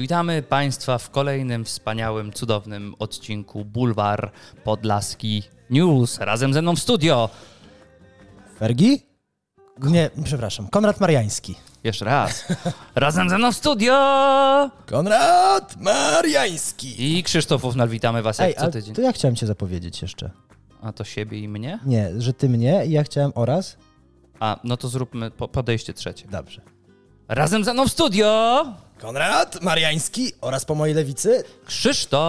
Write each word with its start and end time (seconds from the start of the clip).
Witamy 0.00 0.42
Państwa 0.42 0.98
w 0.98 1.10
kolejnym 1.10 1.64
wspaniałym, 1.64 2.32
cudownym 2.32 2.94
odcinku 2.98 3.64
Bulwar 3.64 4.32
Podlaski 4.64 5.42
News. 5.70 6.18
Razem 6.18 6.54
ze 6.54 6.62
mną 6.62 6.76
w 6.76 6.78
studio. 6.78 7.28
Fergi? 8.58 9.02
Nie, 9.82 10.10
przepraszam. 10.24 10.68
Konrad 10.68 11.00
Mariański. 11.00 11.54
Jeszcze 11.84 12.04
raz. 12.04 12.44
Razem 12.94 13.30
ze 13.30 13.38
mną 13.38 13.52
w 13.52 13.56
studio. 13.56 13.94
Konrad 14.86 15.76
Mariański. 15.80 17.18
I 17.18 17.22
Krzysztofów, 17.22 17.74
witamy 17.88 18.22
Was 18.22 18.38
jak 18.38 18.48
Ej, 18.48 18.54
co 18.54 18.62
a 18.62 18.68
tydzień. 18.68 18.94
to 18.94 19.00
ja 19.00 19.12
chciałem 19.12 19.36
cię 19.36 19.46
zapowiedzieć 19.46 20.02
jeszcze. 20.02 20.30
A 20.82 20.92
to 20.92 21.04
siebie 21.04 21.38
i 21.38 21.48
mnie? 21.48 21.78
Nie, 21.86 22.10
że 22.18 22.32
ty 22.32 22.48
mnie 22.48 22.86
i 22.86 22.90
ja 22.90 23.02
chciałem 23.02 23.32
oraz? 23.34 23.76
A, 24.40 24.60
no 24.64 24.76
to 24.76 24.88
zróbmy 24.88 25.30
po, 25.30 25.48
podejście 25.48 25.94
trzecie. 25.94 26.28
Dobrze. 26.28 26.60
Razem 27.28 27.64
ze 27.64 27.74
mną 27.74 27.88
w 27.88 27.92
studio. 27.92 28.64
Konrad 29.00 29.62
Mariański 29.62 30.32
oraz 30.40 30.64
po 30.64 30.74
mojej 30.74 30.94
lewicy 30.94 31.44
Krzysztof 31.66 32.20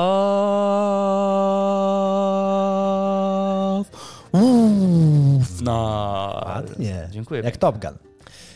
Ufnar. 4.32 6.46
Ładnie. 6.46 7.08
Dziękuję. 7.12 7.42
Jak 7.42 7.58
Top 7.58 7.78
Gun. 7.78 7.98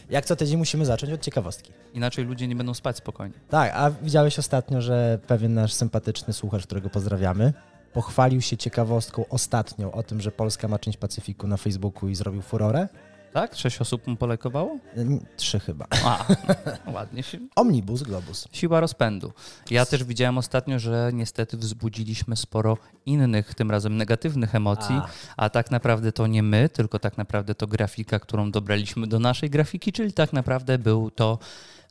Jak 0.09 0.25
co 0.25 0.35
tydzień 0.35 0.57
musimy 0.57 0.85
zacząć 0.85 1.13
od 1.13 1.21
ciekawostki. 1.21 1.71
Inaczej 1.93 2.25
ludzie 2.25 2.47
nie 2.47 2.55
będą 2.55 2.73
spać 2.73 2.97
spokojnie. 2.97 3.35
Tak, 3.49 3.71
a 3.75 3.91
widziałeś 3.91 4.39
ostatnio, 4.39 4.81
że 4.81 5.19
pewien 5.27 5.53
nasz 5.53 5.73
sympatyczny 5.73 6.33
słuchacz, 6.33 6.65
którego 6.65 6.89
pozdrawiamy, 6.89 7.53
pochwalił 7.93 8.41
się 8.41 8.57
ciekawostką 8.57 9.25
ostatnią 9.29 9.91
o 9.91 10.03
tym, 10.03 10.21
że 10.21 10.31
Polska 10.31 10.67
ma 10.67 10.79
część 10.79 10.97
Pacyfiku 10.97 11.47
na 11.47 11.57
Facebooku 11.57 12.09
i 12.09 12.15
zrobił 12.15 12.41
furorę? 12.41 12.87
Tak? 13.35 13.55
Sześć 13.55 13.81
osób 13.81 14.07
mu 14.07 14.15
polajkowało? 14.15 14.77
N- 14.95 15.25
Trzy 15.37 15.59
chyba. 15.59 15.85
A, 16.05 16.25
ładnie 16.95 17.23
się. 17.23 17.37
Omnibus 17.55 18.03
Globus. 18.03 18.47
Siła 18.51 18.79
rozpędu. 18.79 19.31
Ja 19.71 19.85
też 19.85 20.03
widziałem 20.03 20.37
ostatnio, 20.37 20.79
że 20.79 21.09
niestety 21.13 21.57
wzbudziliśmy 21.57 22.35
sporo 22.35 22.77
innych, 23.05 23.55
tym 23.55 23.71
razem 23.71 23.97
negatywnych 23.97 24.55
emocji, 24.55 24.95
A. 24.95 25.07
a 25.37 25.49
tak 25.49 25.71
naprawdę 25.71 26.11
to 26.11 26.27
nie 26.27 26.43
my, 26.43 26.69
tylko 26.69 26.99
tak 26.99 27.17
naprawdę 27.17 27.55
to 27.55 27.67
grafika, 27.67 28.19
którą 28.19 28.51
dobraliśmy 28.51 29.07
do 29.07 29.19
naszej 29.19 29.49
grafiki, 29.49 29.91
czyli 29.91 30.13
tak 30.13 30.33
naprawdę 30.33 30.77
był 30.77 31.11
to 31.11 31.39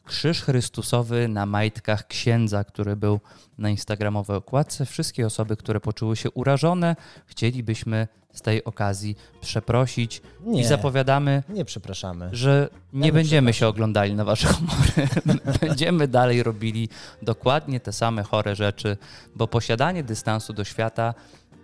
krzyż 0.07 0.43
Chrystusowy 0.43 1.29
na 1.29 1.47
majtkach 1.47 2.07
księdza, 2.07 2.65
który 2.65 2.97
był 2.97 3.21
na 3.59 3.71
instagramowej 3.71 4.37
okładce. 4.37 4.87
Wszystkie 4.87 5.27
osoby, 5.27 5.57
które 5.57 5.81
poczuły 5.81 6.17
się 6.17 6.31
urażone, 6.31 6.97
chcielibyśmy 7.27 8.09
z 8.33 8.43
tej 8.43 8.65
okazji 8.65 9.17
przeprosić 9.41 10.23
i 10.47 10.49
Nie. 10.51 10.67
zapowiadamy, 10.67 11.43
Nie 11.49 11.65
przepraszamy. 11.65 12.29
że 12.33 12.69
nie 12.93 13.01
nie 13.01 13.13
będziemy 13.13 13.53
się 13.53 13.67
oglądali 13.67 14.15
na 14.15 14.25
wasze 14.25 14.49
humory. 14.49 15.09
będziemy 15.61 16.09
dalej 16.09 16.43
robili 16.43 16.89
dokładnie 17.23 17.81
te 17.81 17.93
same 17.93 18.23
chore 18.23 18.57
rzeczy, 18.57 18.97
bo 19.37 19.49
posiadanie 19.49 20.03
dystansu 20.03 20.53
do 20.53 20.65
świata 20.65 21.15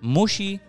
musi 0.02 0.60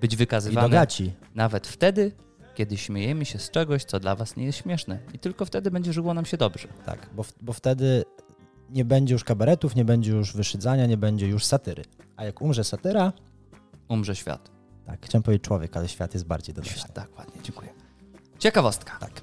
być 0.00 0.14
I 0.14 0.16
wykazywane 0.16 0.86
nawet 1.34 1.66
wtedy, 1.66 2.12
kiedy 2.56 2.76
śmiejemy 2.76 3.24
się 3.24 3.38
z 3.38 3.50
czegoś, 3.50 3.84
co 3.84 4.00
dla 4.00 4.14
was 4.16 4.36
nie 4.36 4.44
jest 4.44 4.58
śmieszne. 4.58 4.98
I 5.14 5.18
tylko 5.18 5.44
wtedy 5.44 5.70
będzie 5.70 5.92
żyło 5.92 6.14
nam 6.14 6.24
się 6.24 6.36
dobrze. 6.36 6.68
Tak, 6.86 7.08
bo, 7.14 7.22
w- 7.22 7.34
bo 7.42 7.52
wtedy 7.52 8.04
nie 8.70 8.84
będzie 8.84 9.14
już 9.14 9.24
kabaretów, 9.24 9.76
nie 9.76 9.84
będzie 9.84 10.10
już 10.12 10.32
wyszydzania, 10.32 10.86
nie 10.86 10.96
będzie 10.96 11.26
już 11.28 11.44
satyry. 11.44 11.84
A 12.16 12.24
jak 12.24 12.42
umrze 12.42 12.64
satyra, 12.64 13.12
Umrze 13.88 14.16
świat. 14.16 14.50
tak, 14.86 15.06
chciałem 15.06 15.22
powiedzieć 15.22 15.44
człowiek, 15.44 15.76
ale 15.76 15.88
świat 15.88 16.14
jest 16.14 16.26
bardziej. 16.26 16.54
Świat, 16.62 16.94
tak, 16.94 17.18
ładnie, 17.18 17.42
dziękuję. 17.42 17.70
Ciekawostka. 18.38 18.98
Tak. 19.00 19.20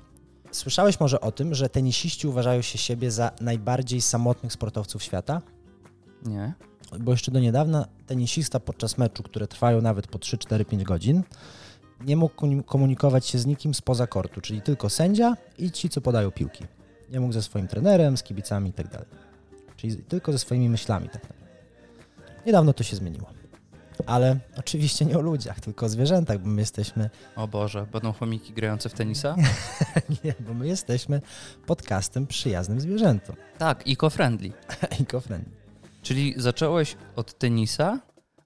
Słyszałeś 0.51 0.99
może 0.99 1.21
o 1.21 1.31
tym, 1.31 1.55
że 1.55 1.69
tenisiści 1.69 2.27
uważają 2.27 2.61
się 2.61 2.77
siebie 2.77 3.11
za 3.11 3.31
najbardziej 3.41 4.01
samotnych 4.01 4.53
sportowców 4.53 5.03
świata? 5.03 5.41
Nie? 6.25 6.53
Bo 6.99 7.11
jeszcze 7.11 7.31
do 7.31 7.39
niedawna 7.39 7.85
tenisista 8.05 8.59
podczas 8.59 8.97
meczu, 8.97 9.23
które 9.23 9.47
trwają 9.47 9.81
nawet 9.81 10.07
po 10.07 10.19
3, 10.19 10.37
4, 10.37 10.65
5 10.65 10.83
godzin, 10.83 11.23
nie 12.06 12.16
mógł 12.18 12.36
komu- 12.36 12.64
komunikować 12.64 13.25
się 13.28 13.40
z 13.40 13.46
nikim 13.46 13.74
spoza 13.74 14.08
kortu, 14.08 14.41
czyli 14.41 14.62
tylko 14.62 14.90
sędzia 14.90 15.38
i 15.58 15.72
ci, 15.72 15.90
co 15.90 16.02
podają 16.02 16.31
piłki. 16.31 16.64
Nie 17.09 17.19
mógł 17.19 17.34
ze 17.34 17.41
swoim 17.44 17.68
trenerem, 17.68 18.18
z 18.18 18.24
kibicami 18.24 18.69
i 18.69 18.74
tak 18.74 18.88
dalej. 18.88 19.08
Czyli 19.78 19.96
tylko 19.97 20.31
ze 20.31 20.40
swoimi 20.40 20.69
myślami 20.69 21.09
tak 21.09 21.24
naprawdę. 21.24 21.44
Niedawno 22.46 22.74
to 22.74 22.84
się 22.84 22.96
zmieniło. 22.96 23.28
Ale 24.06 24.40
oczywiście 24.58 25.06
nie 25.06 25.18
o 25.18 25.22
ludziach, 25.22 25.59
tylko 25.59 25.86
o 25.86 25.90
zwierzętach, 25.90 26.40
bo 26.40 26.47
my 26.47 26.62
jesteśmy, 26.62 27.09
O 27.36 27.47
Boże, 27.47 27.88
będą 27.91 28.12
chomiki 28.14 28.53
grające 28.53 28.90
w 28.90 28.94
tenisa? 28.94 29.35
nie, 30.24 30.34
bo 30.40 30.53
my 30.53 30.68
jesteśmy 30.68 31.22
podcastem 31.66 32.28
przyjaznym 32.28 32.80
zwierzętom. 32.81 33.35
tak, 33.58 33.84
eco-friendly. 33.88 34.52
Eco-friendly. 35.02 35.52
Czyli 36.02 36.34
zacząłeś 36.38 36.96
od 37.16 37.38
tenisa, 37.38 38.00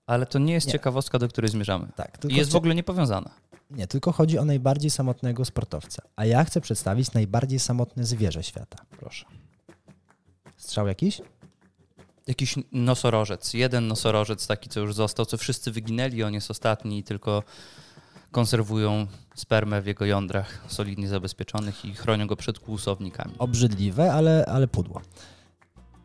ale 0.07 0.25
to 0.25 0.39
nie 0.39 0.53
jest 0.53 0.68
Nie. 0.68 0.74
ciekawostka, 0.74 1.19
do 1.19 1.28
której 1.28 1.51
zmierzamy. 1.51 1.88
Tak, 1.95 2.16
I 2.16 2.19
tylko 2.19 2.38
jest 2.38 2.51
w 2.51 2.56
ogóle 2.56 2.75
niepowiązana. 2.75 3.29
Nie, 3.72 3.88
tylko 3.88 4.11
chodzi 4.11 4.39
o 4.39 4.45
najbardziej 4.45 4.91
samotnego 4.91 5.45
sportowca. 5.45 6.01
A 6.16 6.25
ja 6.25 6.44
chcę 6.44 6.61
przedstawić 6.61 7.13
najbardziej 7.13 7.59
samotne 7.59 8.03
zwierzę 8.05 8.44
świata. 8.44 8.78
Proszę. 9.00 9.25
Strzał 10.57 10.88
jakiś? 10.88 11.22
Jakiś 12.27 12.56
nosorożec, 12.72 13.53
jeden 13.53 13.88
nosorożec 13.88 14.47
taki, 14.47 14.69
co 14.69 14.79
już 14.79 14.94
został, 14.94 15.25
co 15.25 15.38
wszyscy 15.38 15.72
wyginęli, 15.72 16.23
on 16.23 16.33
jest 16.33 16.51
ostatni 16.51 17.00
i 17.00 17.03
tylko 17.03 17.44
konserwują 18.31 19.07
spermę 19.35 19.81
w 19.81 19.85
jego 19.85 20.06
jądrach 20.06 20.66
solidnie 20.67 21.07
zabezpieczonych 21.07 21.85
i 21.85 21.94
chronią 21.95 22.27
go 22.27 22.35
przed 22.35 22.59
kłusownikami. 22.59 23.33
Obrzydliwe, 23.39 24.13
ale, 24.13 24.45
ale 24.45 24.67
pudło. 24.67 25.01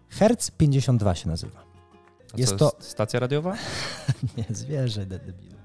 Hertz 0.08 0.50
52 0.50 1.14
się 1.14 1.28
nazywa. 1.28 1.64
Jest 2.36 2.52
co, 2.56 2.70
to- 2.70 2.76
stacja 2.80 3.20
radiowa? 3.20 3.56
Nie, 4.36 4.44
zwierzę, 4.50 5.06
de- 5.06 5.18
debilu. 5.18 5.56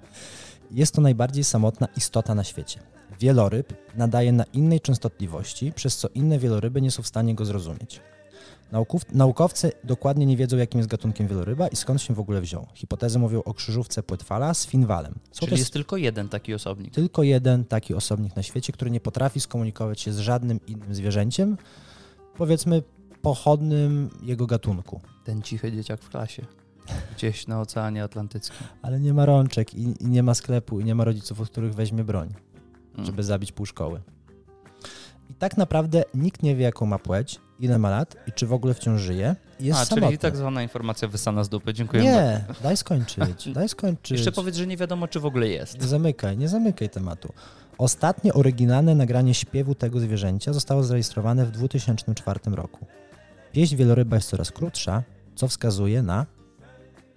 Jest 0.72 0.94
to 0.96 1.02
najbardziej 1.02 1.44
samotna 1.44 1.88
istota 1.98 2.36
na 2.36 2.44
świecie. 2.44 2.80
Wieloryb 3.20 3.74
nadaje 3.96 4.32
na 4.32 4.44
innej 4.44 4.82
częstotliwości, 4.82 5.72
przez 5.72 5.98
co 5.98 6.08
inne 6.16 6.40
wieloryby 6.40 6.82
nie 6.82 6.92
są 6.92 7.04
w 7.04 7.08
stanie 7.08 7.36
go 7.36 7.46
zrozumieć. 7.46 8.02
Nauków, 8.72 9.02
naukowcy 9.14 9.72
dokładnie 9.84 10.26
nie 10.26 10.38
wiedzą, 10.38 10.58
jakim 10.58 10.78
jest 10.80 10.90
gatunkiem 10.90 11.28
wieloryba 11.28 11.68
i 11.68 11.76
skąd 11.76 12.02
się 12.02 12.14
w 12.14 12.20
ogóle 12.20 12.42
wziął. 12.42 12.68
Hipotezy 12.74 13.20
mówią 13.20 13.44
o 13.44 13.54
krzyżówce 13.54 14.04
płetwala 14.04 14.54
z 14.54 14.68
finwalem. 14.68 15.14
Są 15.32 15.40
Czyli 15.40 15.50
też 15.50 15.60
jest 15.60 15.74
tylko 15.74 15.98
jeden 15.98 16.30
taki 16.30 16.54
osobnik. 16.54 16.94
tylko 16.94 17.24
jeden 17.24 17.66
taki 17.66 17.94
osobnik 17.94 18.36
na 18.36 18.44
świecie, 18.44 18.74
który 18.74 18.92
nie 18.92 19.00
potrafi 19.00 19.40
skomunikować 19.40 20.02
się 20.02 20.14
z 20.14 20.20
żadnym 20.20 20.60
innym 20.68 20.96
zwierzęciem, 20.96 21.58
powiedzmy 22.38 22.84
pochodnym 23.22 24.10
jego 24.24 24.48
gatunku. 24.48 25.02
Ten 25.24 25.42
cichy 25.42 25.72
dzieciak 25.72 26.02
w 26.02 26.10
klasie. 26.10 26.46
Gdzieś 27.16 27.48
na 27.48 27.62
Oceanie 27.62 28.04
Atlantyckim. 28.04 28.68
Ale 28.82 29.00
nie 29.00 29.14
ma 29.14 29.26
rączek 29.26 29.74
i, 29.74 29.82
i 30.04 30.08
nie 30.08 30.24
ma 30.24 30.34
sklepu 30.34 30.80
i 30.80 30.86
nie 30.86 30.96
ma 30.96 31.04
rodziców, 31.04 31.42
od 31.42 31.50
których 31.50 31.74
weźmie 31.76 32.04
broń, 32.04 32.34
Mm. 32.94 33.06
żeby 33.06 33.24
zabić 33.24 33.52
pół 33.52 33.66
szkoły. 33.66 34.02
I 35.30 35.34
tak 35.34 35.58
naprawdę 35.58 36.04
nikt 36.14 36.44
nie 36.44 36.56
wie, 36.56 36.64
jaką 36.64 36.86
ma 36.86 37.00
płeć, 37.00 37.40
ile 37.60 37.80
ma 37.80 37.90
lat 37.90 38.16
i 38.28 38.32
czy 38.32 38.48
w 38.48 38.54
ogóle 38.54 38.74
wciąż 38.74 39.02
żyje. 39.02 39.36
I 39.60 39.66
Jest 39.66 39.80
A, 39.80 39.86
samotny. 39.86 40.08
czyli 40.08 40.18
tak 40.18 40.36
zwana 40.38 40.64
informacja 40.64 41.08
wysana 41.08 41.44
z 41.44 41.50
dupy. 41.50 41.74
Dziękuję 41.74 42.04
Nie, 42.04 42.46
daj 42.64 42.78
skończyć, 42.78 43.50
daj 43.54 43.70
skończyć. 43.70 44.12
Jeszcze 44.12 44.32
powiedz, 44.32 44.56
że 44.56 44.68
nie 44.68 44.78
wiadomo, 44.78 45.08
czy 45.08 45.20
w 45.20 45.26
ogóle 45.26 45.48
jest. 45.48 45.82
Nie 45.82 45.88
zamykaj, 45.88 46.38
nie 46.38 46.48
zamykaj 46.50 46.90
tematu. 46.90 47.34
Ostatnie 47.78 48.34
oryginalne 48.34 48.96
nagranie 48.96 49.34
śpiewu 49.34 49.76
tego 49.76 50.00
zwierzęcia 50.00 50.54
zostało 50.54 50.84
zarejestrowane 50.84 51.46
w 51.46 51.52
2004 51.52 52.40
roku. 52.46 52.86
Pieśń 53.52 53.76
wieloryba 53.76 54.16
jest 54.16 54.30
coraz 54.30 54.52
krótsza, 54.52 55.04
co 55.36 55.48
wskazuje 55.48 56.02
na... 56.02 56.26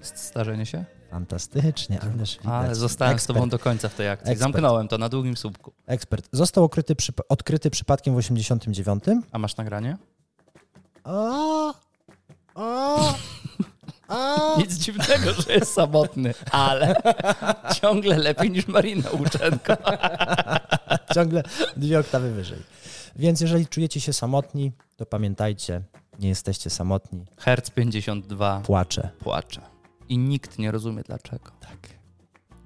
Starzenie 0.03 0.67
się? 0.67 0.85
Fantastycznie, 1.11 2.01
ależ 2.01 2.39
widać. 2.39 2.53
Ale 2.53 2.75
zostałem 2.75 3.19
z 3.19 3.27
tobą 3.27 3.39
Ekspert. 3.41 3.51
do 3.51 3.59
końca 3.65 3.89
w 3.89 3.95
tej 3.95 4.09
akcji. 4.09 4.33
Ekspert. 4.33 4.53
Zamknąłem 4.53 4.89
to 4.89 4.99
na 4.99 5.09
długim 5.09 5.37
słupku. 5.37 5.73
Ekspert. 5.87 6.29
Został 6.33 6.65
okryty 6.65 6.95
przypa- 6.95 7.23
odkryty 7.29 7.71
przypadkiem 7.71 8.15
w 8.15 8.17
89. 8.17 9.05
A 9.33 9.39
masz 9.39 9.57
nagranie? 9.57 9.97
O, 11.05 11.75
o, 12.55 13.15
o. 14.09 14.57
Nic 14.59 14.75
dziwnego, 14.75 15.33
że 15.33 15.53
jest 15.55 15.73
samotny, 15.75 16.35
ale 16.51 16.95
ciągle 17.81 18.19
lepiej 18.19 18.51
niż 18.51 18.67
Marina 18.69 19.11
Łuczenko. 19.11 19.77
Ciągle 21.15 21.43
dwie 21.77 21.99
oktawy 22.01 22.33
wyżej. 22.33 22.59
Więc 23.17 23.41
jeżeli 23.41 23.67
czujecie 23.67 24.01
się 24.01 24.13
samotni, 24.13 24.73
to 24.97 25.07
pamiętajcie, 25.07 25.83
nie 26.19 26.29
jesteście 26.29 26.71
samotni. 26.71 27.25
Herc 27.39 27.71
52 27.71 28.61
Płacze. 28.61 29.09
płacze. 29.19 29.61
I 30.11 30.19
nikt 30.19 30.59
nie 30.59 30.71
rozumie 30.71 31.03
dlaczego. 31.03 31.51
Tak. 31.61 31.79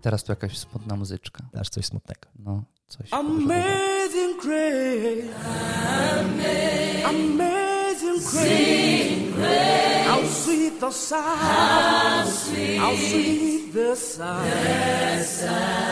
Teraz 0.02 0.24
tu 0.24 0.32
jakaś 0.32 0.58
smutna 0.58 0.96
muzyczka. 0.96 1.44
Dasz 1.52 1.68
coś 1.68 1.86
smutnego. 1.86 2.28
No, 2.38 2.64
coś. 2.86 3.12
Amazing 3.12 4.42
grace. 4.42 5.28
Amazing 7.04 8.22
grace. 8.30 10.04
How 10.08 10.28
sweet 10.28 10.80
the 10.80 10.92
sound. 10.92 12.30
How 12.78 12.96
sweet 12.96 13.72
the 13.72 13.96
sound. 13.96 14.46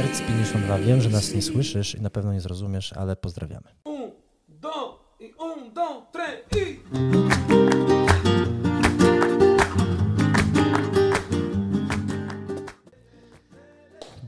Herc 0.00 0.22
52, 0.22 0.78
wiem, 0.78 1.00
że 1.00 1.10
nas 1.10 1.34
nie 1.34 1.42
słyszysz 1.42 1.94
i 1.94 2.02
na 2.02 2.10
pewno 2.10 2.32
nie 2.32 2.40
zrozumiesz, 2.40 2.92
ale 2.92 3.16
pozdrawiamy. 3.16 3.68
Un, 3.84 4.10
dos, 4.48 4.94
y 5.20 5.30
un, 5.38 5.74
dos, 5.74 6.02
tres, 6.12 6.40
y. 6.56 6.76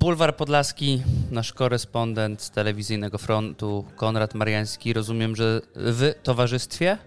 Bulwar 0.01 0.37
Podlaski, 0.37 1.03
nasz 1.31 1.53
korespondent 1.53 2.43
z 2.43 2.51
telewizyjnego 2.51 3.19
frontu, 3.19 3.85
Konrad 3.97 4.35
Mariański. 4.35 4.93
Rozumiem, 4.93 5.37
że 5.37 5.61
w 5.75 6.13
towarzystwie? 6.23 6.99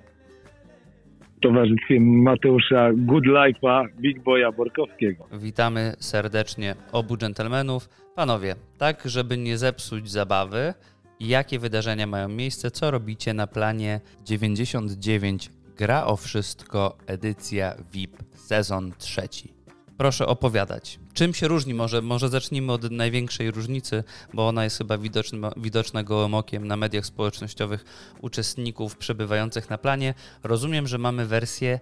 w 1.37 1.39
towarzystwie 1.39 1.99
Mateusza 1.99 2.89
Good 2.93 3.25
Life'a, 3.25 3.87
Big 3.99 4.23
Boya 4.23 4.51
Borkowskiego. 4.51 5.27
Witamy 5.33 5.93
serdecznie 5.99 6.75
obu 6.91 7.17
dżentelmenów. 7.17 8.04
Panowie, 8.15 8.55
tak 8.77 9.01
żeby 9.05 9.37
nie 9.37 9.57
zepsuć 9.57 10.11
zabawy, 10.11 10.73
jakie 11.19 11.59
wydarzenia 11.59 12.07
mają 12.07 12.29
miejsce, 12.29 12.71
co 12.71 12.91
robicie 12.91 13.33
na 13.33 13.47
planie 13.47 14.01
99 14.23 15.51
Gra 15.77 16.05
o 16.05 16.15
Wszystko, 16.15 16.97
edycja 17.07 17.75
VIP, 17.91 18.23
sezon 18.35 18.93
trzeci. 18.97 19.53
Proszę 19.97 20.27
opowiadać. 20.27 20.99
Czym 21.13 21.33
się 21.33 21.47
różni? 21.47 21.73
Może, 21.73 22.01
może 22.01 22.29
zacznijmy 22.29 22.71
od 22.71 22.91
największej 22.91 23.51
różnicy, 23.51 24.03
bo 24.33 24.47
ona 24.47 24.63
jest 24.63 24.77
chyba 24.77 24.97
widoczna, 24.97 25.51
widoczna 25.57 26.03
gołym 26.03 26.33
okiem 26.33 26.67
na 26.67 26.77
mediach 26.77 27.05
społecznościowych 27.05 27.85
uczestników 28.21 28.97
przebywających 28.97 29.69
na 29.69 29.77
planie. 29.77 30.13
Rozumiem, 30.43 30.87
że 30.87 30.97
mamy 30.97 31.25
wersję 31.25 31.79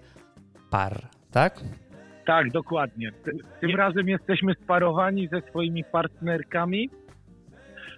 par, 0.70 1.10
tak? 1.32 1.64
Tak, 2.26 2.52
dokładnie. 2.52 3.12
Ty- 3.24 3.38
Tym 3.62 3.76
razem 3.76 4.08
jesteśmy 4.10 4.54
sparowani 4.64 5.28
ze 5.28 5.42
swoimi 5.42 5.84
partnerkami, 5.84 6.90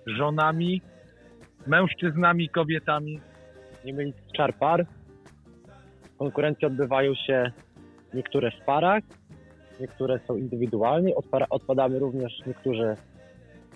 żonami, 0.08 0.82
mężczyznami, 1.68 2.50
kobietami. 2.50 3.20
nie 3.86 3.94
mylić 3.94 4.16
z 4.30 4.32
czarpar. 4.32 4.86
Konkurencje 6.18 6.68
odbywają 6.68 7.16
się 7.16 7.52
niektóre 8.14 8.52
w 8.52 8.66
parach, 8.66 9.04
niektóre 9.80 10.20
są 10.28 10.36
indywidualnie. 10.38 11.14
Odpara- 11.16 11.46
Odpadamy 11.50 12.00
również 12.00 12.34
niektórzy 12.48 12.96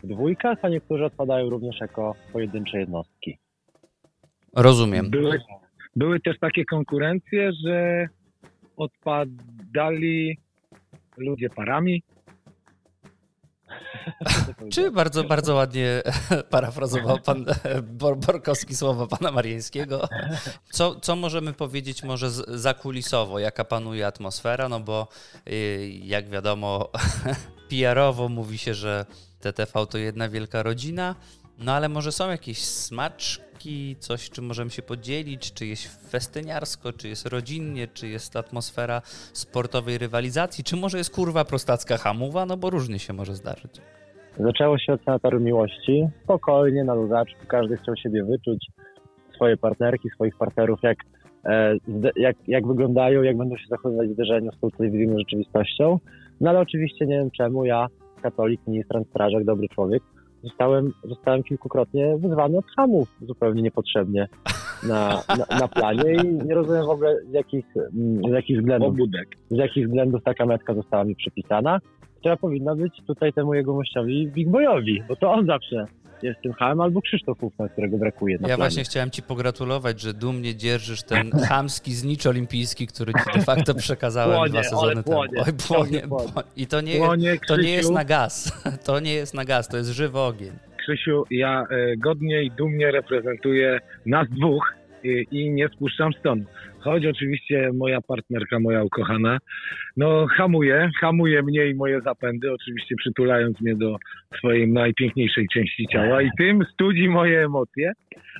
w 0.04 0.08
dwójkach, 0.08 0.58
a 0.62 0.70
niektórzy 0.70 1.06
odpadają 1.06 1.50
również 1.50 1.80
jako 1.80 2.16
pojedyncze 2.34 2.80
jednostki. 2.80 3.38
Rozumiem. 4.56 5.10
Były, 5.10 5.40
były 5.96 6.20
też 6.20 6.40
takie 6.40 6.66
konkurencje, 6.66 7.52
że 7.66 8.08
odpadali 8.80 10.38
ludzie 11.18 11.50
parami. 11.50 12.04
Czy 14.74 14.92
bardzo, 14.92 15.24
bardzo 15.24 15.56
ładnie 15.56 16.02
parafrazował 16.50 17.20
pan 17.20 17.46
Bor 18.00 18.18
Borkowski 18.18 18.76
słowa 18.76 19.08
pana 19.08 19.32
Marińskiego. 19.32 20.10
Co, 20.72 21.00
co 21.00 21.16
możemy 21.16 21.54
powiedzieć 21.54 22.04
może 22.04 22.32
zakulisowo, 22.48 23.40
jaka 23.40 23.66
panuje 23.66 24.08
atmosfera? 24.08 24.70
No 24.70 24.80
bo 24.80 25.08
y, 25.48 25.90
jak 26.04 26.30
wiadomo, 26.30 26.90
PR-owo 27.70 28.30
mówi 28.30 28.58
się, 28.58 28.74
że 28.74 29.06
TTV 29.40 29.86
to 29.88 29.98
jedna 29.98 30.30
wielka 30.30 30.64
rodzina, 30.64 31.16
no 31.58 31.74
ale 31.74 31.90
może 31.90 32.12
są 32.12 32.30
jakieś 32.30 32.66
smaczki, 32.66 33.49
coś 34.00 34.30
czym 34.30 34.46
możemy 34.46 34.70
się 34.70 34.82
podzielić, 34.82 35.54
czy 35.54 35.66
jest 35.66 36.12
festyniarsko, 36.12 36.94
czy 36.94 37.08
jest 37.08 37.26
rodzinnie, 37.28 37.88
czy 37.88 38.08
jest 38.08 38.36
atmosfera 38.36 39.02
sportowej 39.34 39.98
rywalizacji, 39.98 40.64
czy 40.64 40.76
może 40.76 40.98
jest 40.98 41.16
kurwa 41.16 41.46
prostacka 41.46 41.98
hamuwa, 41.98 42.46
no 42.46 42.58
bo 42.58 42.70
różnie 42.70 43.00
się 43.00 43.14
może 43.14 43.36
zdarzyć. 43.36 43.82
Zaczęło 44.40 44.78
się 44.78 44.94
od 44.94 45.04
Sanatoru 45.04 45.40
Miłości. 45.40 46.08
Spokojnie, 46.24 46.84
na 46.84 46.94
luzaczku. 46.94 47.40
Każdy 47.48 47.78
chciał 47.78 47.96
siebie 47.96 48.24
wyczuć, 48.24 48.68
swoje 49.36 49.58
partnerki, 49.58 50.10
swoich 50.10 50.38
partnerów, 50.38 50.80
jak, 50.84 50.98
e, 51.46 51.76
jak, 52.16 52.36
jak 52.48 52.68
wyglądają, 52.68 53.24
jak 53.24 53.38
będą 53.38 53.58
się 53.58 53.68
zachowywać 53.70 54.10
w 54.10 54.14
zderzeniu 54.14 54.52
z 54.52 54.60
tą 54.60 54.70
telewizyjną 54.72 55.20
rzeczywistością. 55.20 56.00
No 56.42 56.50
ale 56.50 56.60
oczywiście 56.60 57.06
nie 57.06 57.18
wiem 57.18 57.32
czemu 57.32 57.66
ja, 57.66 57.88
katolik, 58.22 58.62
ministrant, 58.68 59.08
strażak, 59.08 59.44
dobry 59.44 59.68
człowiek, 59.68 60.04
zostałem, 60.44 60.94
zostałem 61.04 61.44
kilkukrotnie 61.44 62.18
wyzwany 62.18 62.58
od 62.58 62.66
hamów 62.78 63.16
zupełnie 63.22 63.62
niepotrzebnie 63.62 64.28
na, 64.84 65.24
na, 65.38 65.60
na 65.60 65.68
planie 65.68 66.16
i 66.24 66.48
nie 66.48 66.56
rozumiem 66.56 66.86
w 66.86 66.90
ogóle 66.90 67.16
z 67.30 67.34
jakich, 67.34 67.66
mm, 67.78 68.22
z 68.30 68.34
jakich 68.34 68.60
względów 68.60 68.96
z 69.50 69.58
jakich 69.58 69.88
względów 69.88 70.24
taka 70.24 70.46
metka 70.46 70.74
została 70.74 71.04
mi 71.04 71.16
przypisana, 71.16 71.80
która 72.20 72.38
powinna 72.38 72.76
być 72.76 73.02
tutaj 73.08 73.34
temu 73.34 73.54
jego 73.54 73.74
gościowi 73.74 74.28
Big 74.28 74.50
Boyowi, 74.50 75.04
bo 75.08 75.16
to 75.16 75.32
on 75.32 75.46
zawsze 75.46 75.86
jest 76.24 76.42
tym 76.42 76.54
hamem, 76.54 76.82
albo 76.82 77.02
Krzysztof 77.02 77.44
Ufman, 77.44 77.70
którego 77.70 77.98
brakuje 77.98 78.34
Ja 78.34 78.40
planie. 78.40 78.56
właśnie 78.58 78.84
chciałem 78.84 79.10
ci 79.12 79.22
pogratulować, 79.24 80.02
że 80.02 80.14
dumnie 80.14 80.56
dzierżysz 80.56 81.04
ten 81.04 81.32
chamski 81.32 81.94
znicz 81.94 82.26
olimpijski, 82.26 82.88
który 82.88 83.14
ci 83.14 83.40
de 83.40 83.46
facto 83.46 83.76
przekazałem 83.76 84.36
Płonie, 84.36 84.50
dwa 84.52 84.64
sezony 84.64 84.82
ale 84.92 85.04
temu. 85.04 85.04
płonie, 85.16 85.44
Oj, 85.46 85.54
płonie, 85.68 86.00
płonie. 86.02 86.32
płonie. 86.32 86.48
I 86.58 86.68
to 86.68 86.82
nie, 86.82 86.98
Płonie, 86.98 87.38
to 87.48 87.58
nie 87.58 87.72
jest 87.72 87.92
na 87.92 88.06
gaz. 88.06 88.52
To 88.86 89.00
nie 89.00 89.14
jest 89.14 89.34
na 89.34 89.46
gaz, 89.46 89.68
to 89.68 89.78
jest 89.78 89.90
żywy 89.90 90.20
ogień. 90.20 90.52
Krzysiu, 90.78 91.24
ja 91.32 91.66
e, 91.72 91.98
godnie 91.98 92.44
i 92.44 92.52
dumnie 92.52 92.92
reprezentuję 92.92 93.80
nas 94.06 94.28
dwóch 94.30 94.74
i, 95.04 95.26
i 95.32 95.50
nie 95.52 95.68
spuszczam 95.70 96.14
stonu. 96.20 96.44
Choć 96.80 97.06
oczywiście 97.06 97.72
moja 97.74 98.02
partnerka, 98.02 98.60
moja 98.60 98.84
ukochana, 98.84 99.38
no 99.98 100.28
hamuje, 100.28 100.90
hamuje 101.02 101.44
mnie 101.44 101.68
i 101.68 101.76
moje 101.76 102.02
zapędy, 102.02 102.54
oczywiście 102.54 102.96
przytulając 102.96 103.62
mnie 103.62 103.76
do 103.76 103.96
swojej 104.38 104.72
najpiękniejszej 104.72 105.48
części 105.54 105.88
ciała 105.88 106.22
i 106.22 106.30
tym 106.38 106.66
studzi 106.74 107.10
moje 107.10 107.46
emocje. 107.46 107.92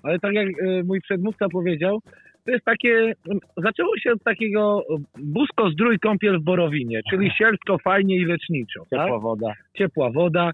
Ale 0.04 0.20
tak 0.20 0.34
jak 0.34 0.48
e, 0.48 0.84
mój 0.84 1.02
przedmówca 1.02 1.50
powiedział, 1.50 2.00
to 2.46 2.52
jest 2.52 2.66
takie, 2.66 3.14
zaczęło 3.58 3.98
się 3.98 4.12
od 4.12 4.24
takiego 4.24 4.84
busko 5.18 5.70
zdrój 5.70 6.00
kąpiel 6.00 6.40
w 6.40 6.44
Borowinie, 6.44 7.02
czyli 7.10 7.32
sielsko, 7.32 7.78
fajnie 7.78 8.16
i 8.16 8.26
leczniczo. 8.26 8.86
Tak? 8.90 9.00
Ciepła 9.00 9.20
woda. 9.20 9.54
ciepła 9.78 10.12
woda. 10.12 10.52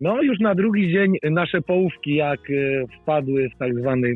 No 0.00 0.22
już 0.22 0.40
na 0.40 0.54
drugi 0.54 0.92
dzień 0.92 1.16
nasze 1.30 1.62
połówki 1.62 2.14
jak 2.14 2.40
e, 2.50 2.86
wpadły 3.02 3.48
w 3.54 3.58
tak 3.58 3.74
zwany 3.74 4.14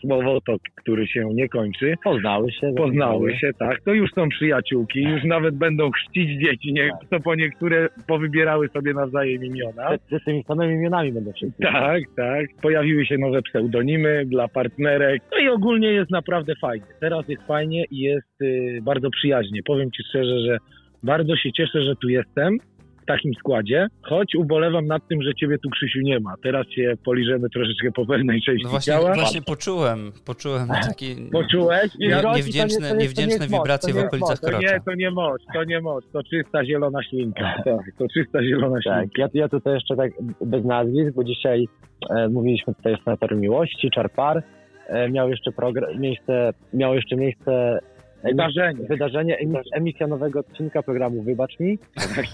słowotok, 0.00 0.60
który 0.74 1.06
się 1.06 1.24
nie 1.34 1.48
kończy, 1.48 1.94
Poznały 2.04 2.52
się. 2.52 2.72
poznały 2.76 3.36
się, 3.36 3.50
tak, 3.58 3.80
to 3.80 3.92
już 3.94 4.10
są 4.12 4.28
przyjaciółki, 4.28 5.02
już 5.02 5.24
nawet 5.24 5.54
będą 5.56 5.90
chrzcić 5.90 6.40
dzieci, 6.42 6.72
nie, 6.72 6.90
to 7.10 7.20
po 7.20 7.34
niektóre 7.34 7.88
powybierały 8.06 8.68
sobie 8.68 8.94
nawzajem 8.94 9.44
imiona. 9.44 9.96
Z, 9.96 10.22
z 10.22 10.24
tymi 10.24 10.44
samymi 10.44 10.74
imionami 10.74 11.12
będą 11.12 11.32
wszyscy. 11.32 11.62
Tak, 11.62 12.02
tak. 12.16 12.46
Pojawiły 12.62 13.06
się 13.06 13.18
nowe 13.18 13.42
pseudonimy 13.42 14.24
dla 14.26 14.48
partnerek. 14.48 15.22
No 15.32 15.38
i 15.38 15.48
ogólnie 15.48 15.88
jest 15.92 16.10
naprawdę 16.10 16.52
fajnie. 16.60 16.86
Teraz 17.00 17.28
jest 17.28 17.42
fajnie 17.46 17.84
i 17.90 17.98
jest 17.98 18.42
y, 18.42 18.78
bardzo 18.82 19.10
przyjaźnie. 19.10 19.60
Powiem 19.66 19.90
Ci 19.90 20.02
szczerze, 20.08 20.40
że 20.40 20.58
bardzo 21.02 21.36
się 21.36 21.52
cieszę, 21.52 21.82
że 21.82 21.96
tu 21.96 22.08
jestem 22.08 22.58
w 23.04 23.06
takim 23.06 23.34
składzie, 23.34 23.86
choć 24.02 24.34
ubolewam 24.34 24.86
nad 24.86 25.08
tym, 25.08 25.22
że 25.22 25.34
Ciebie 25.34 25.58
tu 25.58 25.70
Krzysiu 25.70 25.98
nie 26.02 26.20
ma. 26.20 26.34
Teraz 26.42 26.66
się 26.68 26.94
poliżemy 27.04 27.50
troszeczkę 27.50 27.92
po 27.92 28.06
pewnej 28.06 28.42
części 28.42 28.64
No 28.64 28.70
właśnie, 28.70 28.92
ciała. 28.92 29.14
właśnie 29.14 29.42
poczułem, 29.42 30.12
poczułem 30.26 30.68
taki 30.88 31.16
Poczułeś? 31.32 31.94
nie- 31.98 32.22
niewdzięczne, 32.36 32.78
to 32.78 32.80
nie- 32.80 32.80
to 32.80 32.80
nie- 32.80 32.88
to 32.88 32.94
nie 32.94 33.02
niewdzięczne 33.02 33.46
wibracje 33.58 33.94
w 33.94 33.98
okolicach 33.98 34.40
krocza. 34.40 34.58
nie, 34.58 34.80
to 34.86 34.94
nie 34.94 35.10
moc, 35.10 35.42
to 35.54 35.64
nie 35.64 35.80
moc, 35.80 36.04
to 36.12 36.22
czysta 36.22 36.64
zielona 36.64 37.02
ślinka. 37.02 37.54
Tak, 37.64 37.80
to 37.98 38.04
czysta 38.14 38.42
zielona 38.44 38.76
Tak, 38.84 38.98
ślinka. 39.00 39.22
ja, 39.22 39.28
ja 39.34 39.48
tutaj 39.48 39.74
jeszcze 39.74 39.96
tak 39.96 40.10
bez 40.40 40.64
nazwisk, 40.64 41.12
bo 41.14 41.24
dzisiaj 41.24 41.68
e, 42.10 42.28
mówiliśmy 42.28 42.74
tutaj 42.74 42.94
o 42.94 42.96
Senator 43.04 43.36
Miłości, 43.36 43.90
Czarpar. 43.90 44.42
E, 44.88 45.10
miał 45.10 45.30
jeszcze 45.30 45.52
program, 45.52 46.00
miejsce, 46.00 46.50
miało 46.72 46.94
jeszcze 46.94 47.16
miejsce 47.16 47.78
Wydarzenie. 48.24 48.86
wydarzenie, 48.88 49.38
emis, 49.38 49.58
emisja 49.72 50.06
nowego 50.06 50.40
odcinka 50.40 50.82
programu 50.82 51.22
Wybacz 51.22 51.60
mi. 51.60 51.78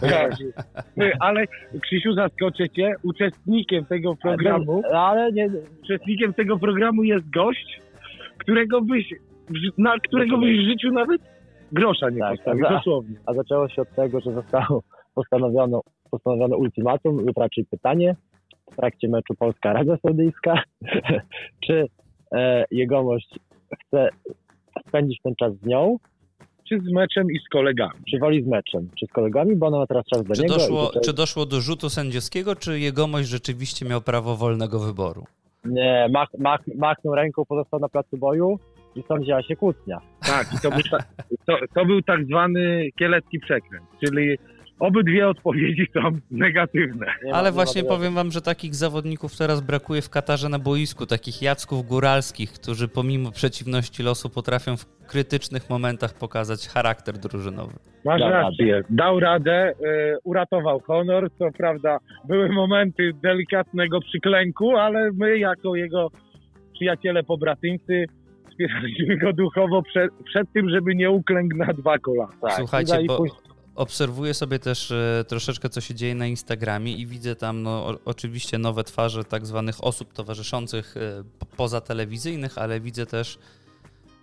Tak. 0.00 0.32
Ty, 0.99 1.12
Ale 1.20 1.44
Krzysiu, 1.82 2.12
zaskoczę 2.12 2.68
Cię, 2.68 2.94
uczestnikiem 3.02 3.85
tego 3.85 4.16
programu 4.16 4.82
Ale, 4.85 4.99
ale 4.99 5.32
nie, 5.32 5.50
uczestnikiem 5.82 6.35
tego 6.35 6.59
programu 6.59 7.02
jest 7.02 7.30
gość, 7.30 7.80
którego 8.38 8.80
byś, 8.80 9.14
na 9.78 9.99
którego 9.99 10.38
byś 10.38 10.59
w 10.59 10.68
życiu 10.68 10.90
nawet 10.92 11.20
grosza 11.73 12.11
nie 12.11 12.18
Tak, 12.20 12.37
postawił, 12.37 12.64
tak. 12.64 12.73
dosłownie. 12.73 13.16
a 13.26 13.35
zaczęło 13.35 13.68
się 13.68 13.82
od 13.82 13.94
tego, 13.94 14.20
że 14.20 14.32
zostało 14.32 14.82
postanowiono, 15.14 15.80
postanowiono 16.11 16.56
ultimatum 16.56 17.16
lub 17.26 17.38
raczej 17.38 17.64
pytanie 17.70 18.16
w 18.73 18.76
trakcie 18.76 19.09
meczu 19.09 19.35
Polska-Arabia 19.35 19.97
Saudyjska, 19.97 20.62
czy 21.66 21.87
e, 22.35 22.64
jegomość 22.70 23.38
chce 23.78 24.09
spędzić 24.88 25.18
ten 25.22 25.34
czas 25.37 25.52
z 25.62 25.66
nią, 25.66 25.96
Czy 26.68 26.78
z 26.80 26.92
meczem 26.92 27.26
i 27.30 27.38
z 27.38 27.49
kolegami. 27.49 28.00
czy 28.10 28.18
woli 28.18 28.42
z 28.42 28.46
meczem, 28.46 28.88
czy 29.00 29.06
z 29.06 29.10
kolegami, 29.12 29.56
bo 29.56 29.66
ona 29.66 29.78
ma 29.78 29.87
teraz 29.87 30.04
czas 30.06 30.25
do 30.25 30.34
Czy 30.34 30.42
niego. 30.42 30.54
doszło, 30.54 30.87
tutaj- 30.87 31.02
czy 31.02 31.12
doszło 31.12 31.46
do 31.46 31.60
rzutu 31.60 31.88
sędziowskiego, 31.90 32.56
czy 32.56 32.78
jegomość 32.80 33.28
rzeczywiście 33.28 33.87
miał 33.87 34.00
prawo 34.00 34.37
wolnego 34.37 34.78
wyboru? 34.78 35.25
Nie, 35.64 36.08
mach, 36.12 36.28
mach, 36.38 36.60
machnął 36.75 37.14
ręką, 37.14 37.44
pozostał 37.44 37.80
na 37.80 37.88
placu 37.88 38.16
boju 38.18 38.58
i 38.96 39.02
stąd 39.02 39.22
wzięła 39.22 39.42
się 39.42 39.56
kłótnia. 39.56 40.00
Tak, 40.26 40.46
i 40.54 40.58
to 40.62 40.70
był, 40.70 40.80
ta, 40.90 40.99
to, 41.46 41.56
to 41.75 41.84
był 41.84 42.02
tak 42.02 42.25
zwany 42.25 42.88
kielecki 42.99 43.40
przekręt, 43.40 43.84
czyli 44.04 44.38
obydwie 44.80 45.28
odpowiedzi 45.28 45.87
są 45.94 46.00
negatywne. 46.30 47.06
Nie 47.25 47.34
Ale 47.34 47.52
właśnie 47.52 47.84
powiem 47.84 48.14
wam, 48.14 48.30
że 48.30 48.40
takich 48.40 48.75
zawodników 48.75 49.37
teraz 49.38 49.60
brakuje 49.60 50.02
w 50.02 50.10
Katarze 50.10 50.49
na 50.49 50.58
boisku, 50.58 51.06
takich 51.06 51.42
Jacków 51.42 51.87
Góralskich, 51.87 52.52
którzy 52.52 52.88
pomimo 52.88 53.30
przeciwności 53.32 54.02
losu 54.02 54.30
potrafią 54.30 54.76
w 54.76 55.06
krytycznych 55.06 55.70
momentach 55.70 56.14
pokazać 56.18 56.68
charakter 56.68 57.18
drużynowy. 57.18 57.72
Masz 58.04 58.20
Dał 58.20 58.30
rację, 58.30 58.82
dał 58.90 59.20
radę, 59.20 59.52
e, 59.52 59.72
uratował 60.25 60.80
honor, 60.80 61.30
co 61.38 61.44
prawda 61.58 61.99
były 62.28 62.49
momenty 62.52 63.12
delikatnego 63.22 64.00
przyklęku, 64.00 64.76
ale 64.76 65.10
my 65.12 65.38
jako 65.38 65.75
jego 65.75 66.10
przyjaciele 66.72 67.22
pobratyńcy 67.22 68.06
wspieraliśmy 68.50 69.16
go 69.16 69.32
duchowo 69.32 69.82
przed, 69.82 70.10
przed 70.25 70.52
tym, 70.52 70.70
żeby 70.70 70.94
nie 70.94 71.10
uklękł 71.10 71.56
na 71.56 71.72
dwa 71.72 71.99
kolana. 71.99 72.32
Tak, 72.40 72.52
Słuchajcie, 72.52 72.99
bo 73.06 73.16
pójść- 73.16 73.50
obserwuję 73.80 74.34
sobie 74.34 74.58
też 74.58 74.90
e, 74.90 75.25
troszeczkę, 75.28 75.68
co 75.68 75.80
się 75.80 75.94
dzieje 75.94 76.14
na 76.14 76.26
Instagramie 76.26 76.96
i 76.96 77.06
widzę 77.06 77.37
tam 77.37 77.62
no, 77.62 77.99
oczywiście 78.04 78.58
nowe 78.58 78.84
twarze 78.84 79.25
tak 79.25 79.46
zwanych 79.46 79.84
osób 79.84 80.12
towarzyszących 80.12 80.96
e, 80.96 81.25
po- 81.38 81.46
poza 81.46 81.80
telewizyjnych, 81.80 82.58
ale 82.58 82.80
widzę 82.80 83.06
też 83.06 83.38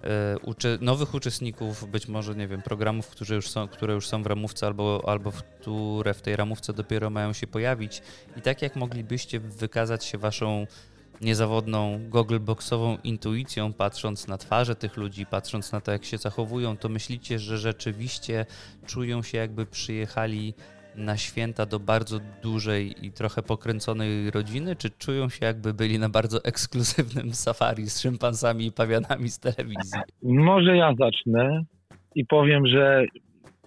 e, 0.03 0.77
nowych 0.81 1.13
uczestników, 1.13 1.91
być 1.91 2.07
może, 2.07 2.35
nie 2.35 2.47
wiem, 2.47 2.61
programów, 2.61 3.07
które 3.07 3.35
już 3.35 3.49
są, 3.49 3.67
które 3.67 3.93
już 3.93 4.07
są 4.07 4.23
w 4.23 4.25
ramówce 4.25 4.67
albo, 4.67 5.03
albo 5.07 5.31
które 5.31 6.13
w 6.13 6.21
tej 6.21 6.35
ramówce 6.35 6.73
dopiero 6.73 7.09
mają 7.09 7.33
się 7.33 7.47
pojawić. 7.47 8.01
I 8.37 8.41
tak 8.41 8.61
jak 8.61 8.75
moglibyście 8.75 9.39
wykazać 9.39 10.05
się 10.05 10.17
waszą 10.17 10.67
niezawodną 11.21 11.99
goggleboxową 12.09 12.97
intuicją, 13.03 13.73
patrząc 13.73 14.27
na 14.27 14.37
twarze 14.37 14.75
tych 14.75 14.97
ludzi, 14.97 15.25
patrząc 15.25 15.71
na 15.71 15.81
to, 15.81 15.91
jak 15.91 16.05
się 16.05 16.17
zachowują, 16.17 16.77
to 16.77 16.89
myślicie, 16.89 17.39
że 17.39 17.57
rzeczywiście 17.57 18.45
czują 18.85 19.23
się, 19.23 19.37
jakby 19.37 19.65
przyjechali 19.65 20.53
na 20.95 21.17
święta 21.17 21.65
do 21.65 21.79
bardzo 21.79 22.19
dużej 22.43 23.05
i 23.05 23.11
trochę 23.11 23.41
pokręconej 23.43 24.31
rodziny, 24.31 24.75
czy 24.75 24.89
czują 24.89 25.29
się, 25.29 25.45
jakby 25.45 25.73
byli 25.73 25.99
na 25.99 26.09
bardzo 26.09 26.43
ekskluzywnym 26.43 27.33
safari 27.33 27.89
z 27.89 28.01
szympansami 28.01 28.65
i 28.65 28.71
pawianami 28.71 29.29
z 29.29 29.39
telewizji? 29.39 29.99
Może 30.23 30.77
ja 30.77 30.93
zacznę 30.99 31.63
i 32.15 32.25
powiem, 32.25 32.67
że 32.67 33.05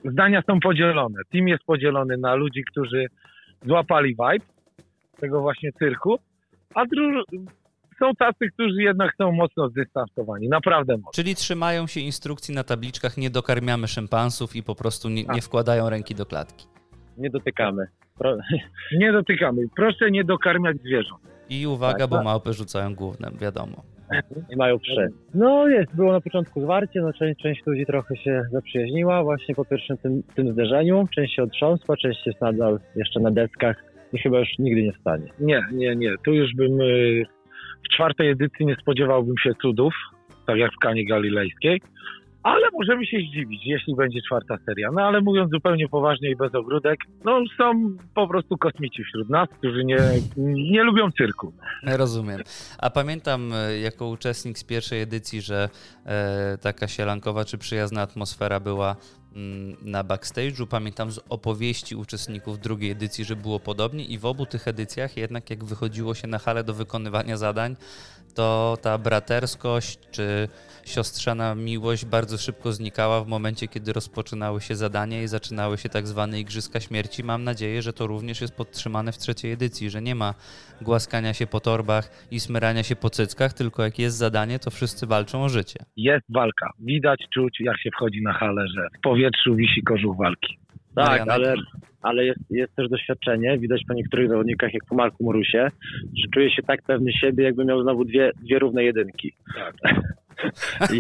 zdania 0.05 0.43
są 0.47 0.61
podzielone. 0.61 1.19
Team 1.33 1.49
jest 1.49 1.65
podzielony 1.65 2.17
na 2.17 2.35
ludzi, 2.35 2.65
którzy 2.71 3.07
złapali 3.67 4.09
vibe 4.09 4.47
tego 5.21 5.41
właśnie 5.41 5.73
cyrku, 5.73 6.19
a 6.75 6.85
dru- 6.87 7.47
są 7.99 8.15
tacy, 8.19 8.51
którzy 8.55 8.83
jednak 8.83 9.15
są 9.19 9.33
mocno 9.33 9.69
zdystansowani. 9.69 10.49
Naprawdę 10.49 10.93
mocno. 10.97 11.11
Czyli 11.15 11.35
trzymają 11.35 11.87
się 11.87 12.01
instrukcji 12.01 12.55
na 12.55 12.65
tabliczkach, 12.65 13.17
nie 13.17 13.31
dokarmiamy 13.31 13.89
szympansów 13.89 14.57
i 14.57 14.63
po 14.63 14.75
prostu 14.75 15.09
nie, 15.09 15.25
nie 15.25 15.41
wkładają 15.41 15.91
ręki 15.91 16.15
do 16.15 16.27
klatki. 16.27 16.67
nie 17.19 17.31
dotykamy. 17.31 17.87
Pro... 18.19 18.37
Nie 19.01 19.13
dotykamy. 19.13 19.63
Proszę 19.77 20.11
nie 20.11 20.25
dokarmiać 20.25 20.77
zwierząt. 20.81 21.21
I 21.51 21.67
uwaga, 21.67 21.99
Tak, 21.99 22.11
bo 22.11 22.17
tak. 22.17 22.25
małpy 22.25 22.53
rzucają 22.53 22.95
głównym, 22.95 23.37
wiadomo. 23.41 23.83
i 24.51 24.57
mają 24.57 24.79
przy. 24.79 25.09
No 25.35 25.69
jest, 25.69 25.95
było 25.97 26.13
na 26.13 26.21
początku 26.21 26.61
zwarcie, 26.61 27.01
no 27.01 27.13
część, 27.13 27.41
część 27.43 27.67
ludzi 27.67 27.87
trochę 27.87 28.17
się 28.17 28.43
zaprzyjaźniła 28.53 29.23
właśnie 29.23 29.55
po 29.55 29.65
pierwszym 29.65 29.97
tym, 29.99 30.23
tym 30.35 30.53
zderzeniu, 30.53 31.07
część 31.15 31.37
się 31.37 31.43
otrząsła, 31.43 31.97
część 31.97 32.27
jest 32.27 32.41
nadal 32.41 32.81
jeszcze 32.97 33.21
na 33.21 33.31
deskach 33.31 33.77
i 34.13 34.19
chyba 34.19 34.39
już 34.39 34.49
nigdy 34.59 34.83
nie 34.83 34.93
wstanie. 34.93 35.29
Nie, 35.41 35.67
nie, 35.73 35.97
nie. 35.97 36.15
Tu 36.25 36.33
już 36.33 36.55
bym 36.55 36.81
y, 36.81 37.25
w 37.85 37.95
czwartej 37.95 38.29
edycji 38.29 38.67
nie 38.67 38.77
spodziewałbym 38.77 39.35
się 39.43 39.51
cudów, 39.63 39.95
tak 40.47 40.57
jak 40.57 40.73
w 40.73 40.79
Kanie 40.79 41.07
Galilejskiej, 41.07 41.81
ale 42.43 42.67
możemy 42.73 43.07
się 43.07 43.19
zdziwić, 43.19 43.67
jeśli 43.67 43.95
będzie 43.95 44.21
czwarta 44.23 44.59
seria. 44.67 44.91
No 44.93 45.03
ale 45.03 45.21
mówiąc 45.21 45.51
zupełnie 45.51 45.89
poważnie 45.89 46.31
i 46.31 46.37
bez 46.37 46.55
ogródek, 46.55 47.01
no 47.25 47.41
są 47.59 47.97
po 48.15 48.29
prostu 48.29 48.59
kosmici 48.59 49.05
wśród 49.05 49.31
nas, 49.31 49.49
którzy 49.59 49.85
nie, 49.85 49.99
nie 50.71 50.83
lubią 50.83 51.11
cyrku. 51.11 51.53
Rozumiem. 51.83 52.41
A 52.79 52.91
pamiętam 52.91 53.53
e, 53.53 53.79
jako 53.79 54.09
uczestnik 54.09 54.59
z 54.59 54.65
pierwszej 54.65 55.01
edycji, 55.03 55.41
że 55.41 55.69
e, 56.07 56.59
taka 56.63 56.89
sielankowa 56.89 57.45
czy 57.45 57.59
przyjazna 57.59 58.03
atmosfera 58.03 58.61
była 58.61 58.97
mm, 59.37 59.77
na 59.83 60.05
backstage'u. 60.05 60.67
Pamiętam 60.67 61.11
z 61.11 61.21
opowieści 61.29 61.97
uczestników 61.97 62.59
drugiej 62.59 62.91
edycji, 62.91 63.25
że 63.25 63.37
było 63.37 63.61
podobnie 63.61 64.05
i 64.05 64.19
w 64.19 64.27
obu 64.27 64.47
tych 64.47 64.69
edycjach 64.69 65.17
jednak 65.17 65.51
jak 65.51 65.65
wychodziło 65.65 66.15
się 66.15 66.29
na 66.29 66.39
halę 66.39 66.65
do 66.65 66.75
wykonywania 66.75 67.37
zadań, 67.37 67.77
to 68.35 68.77
ta 68.83 68.99
braterskość 68.99 69.99
czy 70.11 70.49
siostrzana 70.87 71.55
miłość 71.55 72.05
bardzo 72.05 72.39
szybko 72.39 72.73
znikała 72.73 73.25
w 73.25 73.29
momencie, 73.29 73.69
kiedy 73.69 73.93
rozpoczynały 73.93 74.61
się 74.61 74.75
zadania 74.75 75.23
i 75.23 75.29
zaczynały 75.29 75.79
się 75.79 75.89
tak 75.89 76.07
zwane 76.07 76.41
Igrzyska 76.41 76.81
Śmierci. 76.81 77.25
Mam 77.25 77.45
nadzieję, 77.45 77.83
że 77.83 77.93
to 77.93 78.07
również 78.07 78.41
jest 78.41 78.57
podtrzymane 78.57 79.13
w 79.13 79.19
trzeciej 79.19 79.53
edycji, 79.53 79.91
że 79.91 80.03
nie 80.03 80.15
ma 80.15 80.35
głaskania 80.83 81.35
się 81.35 81.47
po 81.47 81.61
torbach 81.61 82.27
i 82.31 82.41
smyrania 82.41 82.83
się 82.83 82.97
po 82.97 83.11
cyckach, 83.11 83.53
tylko 83.53 83.83
jak 83.83 83.99
jest 83.99 84.17
zadanie, 84.17 84.59
to 84.59 84.71
wszyscy 84.71 85.07
walczą 85.07 85.45
o 85.45 85.49
życie. 85.49 85.79
Jest 85.97 86.27
walka. 86.29 86.71
Widać, 86.79 87.21
czuć, 87.35 87.61
jak 87.61 87.81
się 87.81 87.91
wchodzi 87.91 88.23
na 88.23 88.33
halę, 88.33 88.69
że 88.77 88.89
w 88.99 89.01
powietrzu 89.01 89.55
wisi 89.55 89.83
kożuch 89.83 90.17
walki. 90.17 90.59
Tak, 90.95 91.27
Marianek? 91.27 91.31
ale, 91.31 91.55
ale 92.03 92.25
jest, 92.25 92.41
jest 92.51 92.75
też 92.77 92.89
doświadczenie, 92.89 93.59
widać 93.59 93.83
po 93.89 93.95
niektórych 93.95 94.29
zawodnikach, 94.29 94.75
jak 94.75 94.85
po 94.85 94.95
Marku 94.95 95.25
Murusie, 95.25 95.69
że 96.17 96.29
czuje 96.35 96.51
się 96.51 96.63
tak 96.63 96.83
pewny 96.83 97.13
siebie, 97.13 97.45
jakby 97.45 97.65
miał 97.65 97.83
znowu 97.83 98.05
dwie, 98.05 98.31
dwie 98.43 98.59
równe 98.59 98.85
jedynki. 98.85 99.33
Tak. 99.83 100.01
I 100.95 100.99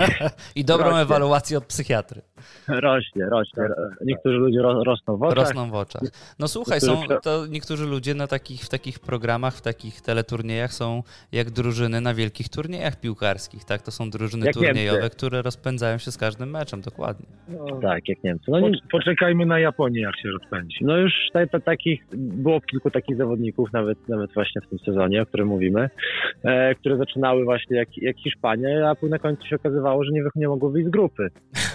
I 0.61 0.64
dobrą 0.64 0.85
Rośnie. 0.87 1.00
ewaluację 1.02 1.59
od 1.59 1.64
psychiatry. 1.66 2.23
rośnie, 2.69 3.25
rośnie. 3.25 3.62
Niektórzy 4.04 4.37
ludzie 4.37 4.59
ro, 4.62 4.85
rosną 4.85 5.16
w 5.16 5.23
oczach. 5.23 5.38
Rosną 5.47 5.71
w 5.71 5.75
oczach. 5.75 6.02
No 6.38 6.49
słuchaj, 6.49 6.80
są, 6.80 7.02
to 7.23 7.47
niektórzy 7.47 7.87
ludzie 7.87 8.14
na 8.14 8.26
takich, 8.26 8.61
w 8.62 8.69
takich 8.69 8.99
programach, 8.99 9.54
w 9.54 9.62
takich 9.62 10.00
teleturniejach 10.00 10.73
są 10.73 11.02
jak 11.33 11.50
drużyny 11.50 12.00
na 12.00 12.14
wielkich 12.14 12.49
turniejach 12.49 13.00
piłkarskich, 13.00 13.64
tak? 13.64 13.83
To 13.83 13.90
są 13.90 14.11
drużyny 14.11 14.47
Jak 14.47 14.54
turniejowe, 14.54 14.99
Niemcy. 15.00 15.16
które 15.16 15.42
rozpędzają 15.42 15.99
się 15.99 16.11
z 16.12 16.16
każdym 16.16 16.50
meczem, 16.50 16.80
dokładnie. 16.80 17.26
No, 17.49 17.80
Tak, 17.83 18.09
jak 18.09 18.25
Niemcy. 18.25 18.45
No, 18.50 18.61
poczekajmy 18.90 19.47
na 19.47 19.59
Japonię, 19.59 20.00
jak 20.00 20.16
się 20.16 20.28
rozpędzi. 20.28 20.76
No 20.90 20.97
już 20.97 21.12
ta, 21.32 21.47
ta, 21.47 21.61
takich, 21.61 22.02
było 22.12 22.61
kilku 22.61 22.90
takich 22.90 23.16
zawodników, 23.16 23.73
nawet, 23.73 24.09
nawet 24.09 24.35
właśnie 24.35 24.61
w 24.61 24.66
tym 24.66 24.78
sezonie, 24.78 25.23
o 25.23 25.26
którym 25.26 25.49
mówimy, 25.49 25.90
e, 26.42 26.75
które 26.75 26.97
zaczynały 26.97 27.44
właśnie 27.44 27.76
jak, 27.76 27.88
jak 27.97 28.16
Hiszpania, 28.16 28.90
a 28.90 28.94
później 28.94 29.11
na 29.11 29.18
końcu 29.18 29.47
się 29.47 29.56
okazywało, 29.56 30.04
że 30.04 30.11
nie, 30.12 30.23
nie 30.37 30.49
mogły 30.49 30.73
wyjść 30.73 30.88
z 30.88 30.90
grupy. 30.90 31.28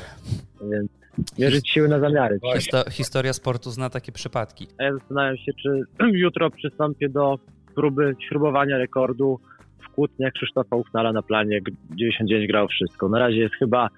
Więc 0.71 0.91
mierzyć 1.39 1.69
siły 1.69 1.87
na 1.87 1.99
zamiary. 1.99 2.39
Histo- 2.55 2.91
historia 2.91 3.33
sportu 3.33 3.71
zna 3.71 3.89
takie 3.89 4.11
przypadki. 4.11 4.67
A 4.79 4.83
ja 4.83 4.93
zastanawiam 4.93 5.37
się, 5.37 5.51
czy 5.63 5.81
jutro 6.25 6.49
przystąpię 6.49 7.09
do 7.09 7.39
próby 7.75 8.15
śrubowania 8.29 8.77
rekordu 8.77 9.39
w 9.79 9.89
kłótniach 9.89 10.33
Krzysztofa 10.33 10.75
Uchnala 10.75 11.13
na 11.13 11.21
planie. 11.21 11.59
99 11.89 12.47
grał 12.47 12.67
wszystko. 12.67 13.09
Na 13.09 13.19
razie 13.19 13.37
jest 13.37 13.55
chyba, 13.55 13.89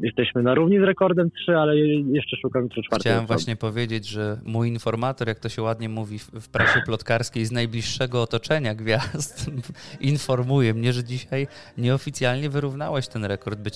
jesteśmy 0.00 0.42
na 0.42 0.54
równi 0.54 0.78
z 0.78 0.82
rekordem 0.82 1.30
3, 1.30 1.56
ale 1.56 1.76
jeszcze 2.12 2.36
szukam 2.36 2.62
jutro 2.62 2.82
czwartej 2.82 3.00
Chciałem 3.00 3.18
osoby. 3.18 3.34
właśnie 3.34 3.56
powiedzieć, 3.56 4.06
że 4.06 4.40
mój 4.44 4.68
informator, 4.68 5.28
jak 5.28 5.38
to 5.38 5.48
się 5.48 5.62
ładnie 5.62 5.88
mówi 5.88 6.18
w, 6.18 6.48
prasie 6.48 6.80
plotkarskiej, 6.86 7.44
z 7.44 7.52
najbliższego 7.52 8.22
otoczenia 8.22 8.74
gwiazd, 8.74 9.50
informuje 10.00 10.74
mnie, 10.74 10.92
że 10.92 11.04
dzisiaj 11.04 11.46
nieoficjalnie 11.78 12.50
wyrównałeś 12.50 13.08
ten 13.08 13.24
rekord. 13.24 13.58
Być, 13.58 13.74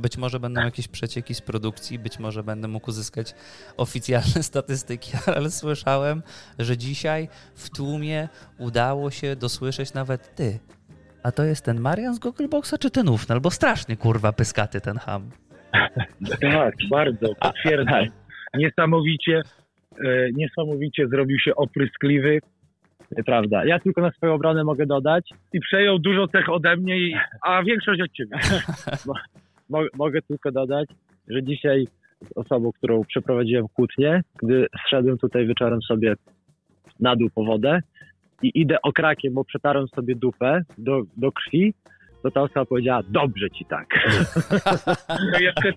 być, 0.00 0.16
może 0.16 0.40
będą 0.40 0.60
jakieś 0.60 0.88
przecieki 0.88 1.34
z 1.34 1.40
produkcji, 1.40 1.98
być 1.98 2.18
może 2.18 2.42
będę 2.42 2.68
mógł 2.68 2.90
uzyskać 2.90 3.34
oficjalne 3.76 4.42
statystyki, 4.52 5.12
ale 5.36 5.50
słyszałem, 5.50 6.22
że 6.58 6.76
dzisiaj 6.76 7.28
w 7.54 7.70
tłumie 7.70 8.28
udało 8.58 9.10
się 9.10 9.36
dosłyszeć 9.36 9.94
nawet 9.94 10.34
ty. 10.34 10.58
A 11.22 11.32
to 11.32 11.44
jest 11.44 11.64
ten 11.64 11.80
Marian 11.80 12.14
z 12.14 12.18
Googleboxa, 12.18 12.74
czy 12.80 12.90
ten 12.90 13.08
Ufnal? 13.08 13.40
Bo 13.40 13.50
strasznie 13.50 13.96
kurwa 13.96 14.32
pyskaty 14.32 14.80
ten 14.80 14.96
ham. 14.98 15.30
Tak, 16.40 16.74
bardzo, 16.90 17.34
potwierdzam. 17.40 18.04
Niesamowicie, 18.54 19.42
e, 20.04 20.32
niesamowicie 20.32 21.08
zrobił 21.08 21.38
się 21.38 21.54
opryskliwy 21.54 22.40
Prawda. 23.26 23.64
Ja 23.64 23.78
tylko 23.78 24.00
na 24.00 24.10
swoją 24.10 24.34
obronę 24.34 24.64
mogę 24.64 24.86
dodać, 24.86 25.30
i 25.52 25.60
przejął 25.60 25.98
dużo 25.98 26.28
cech 26.28 26.48
ode 26.48 26.76
mnie, 26.76 26.98
i, 26.98 27.14
a 27.42 27.62
większość 27.62 28.00
od 28.00 28.12
ciebie. 28.12 28.36
mo 29.70 29.80
mogę 29.96 30.22
tylko 30.22 30.52
dodać, 30.52 30.88
że 31.28 31.42
dzisiaj 31.42 31.86
z 32.24 32.36
osobą, 32.36 32.72
którą 32.72 33.04
przeprowadziłem 33.04 33.68
kłótnię, 33.68 34.20
gdy 34.42 34.66
zszedłem 34.86 35.18
tutaj 35.18 35.46
wieczorem 35.46 35.82
sobie 35.82 36.14
na 37.00 37.16
dół 37.16 37.28
po 37.34 37.44
wodę 37.44 37.80
i 38.42 38.50
idę 38.54 38.82
okrakiem, 38.82 39.34
bo 39.34 39.44
przetarłem 39.44 39.88
sobie 39.88 40.14
dupę 40.14 40.62
do, 40.78 41.02
do 41.16 41.32
krwi, 41.32 41.74
to 42.26 42.30
ta 42.30 42.42
osoba 42.42 42.64
powiedziała, 42.64 43.02
dobrze 43.08 43.50
ci 43.50 43.64
tak. 43.64 43.86
I 45.08 45.32
to 45.34 45.40
jeszcze, 45.40 45.72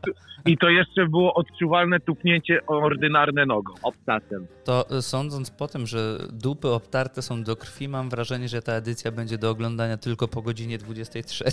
I 0.45 0.57
to 0.57 0.69
jeszcze 0.69 1.05
było 1.07 1.33
odczuwalne 1.33 1.99
tupnięcie 1.99 2.65
ordynarne 2.67 3.45
nogą. 3.45 3.73
Obcasem. 3.83 4.47
To 4.63 5.01
sądząc 5.01 5.51
po 5.51 5.67
tym, 5.67 5.87
że 5.87 6.17
dupy 6.33 6.67
obtarte 6.67 7.21
są 7.21 7.43
do 7.43 7.55
krwi, 7.55 7.87
mam 7.87 8.09
wrażenie, 8.09 8.47
że 8.47 8.61
ta 8.61 8.73
edycja 8.73 9.11
będzie 9.11 9.37
do 9.37 9.49
oglądania 9.49 9.97
tylko 9.97 10.27
po 10.27 10.41
godzinie 10.41 10.77
23. 10.77 11.43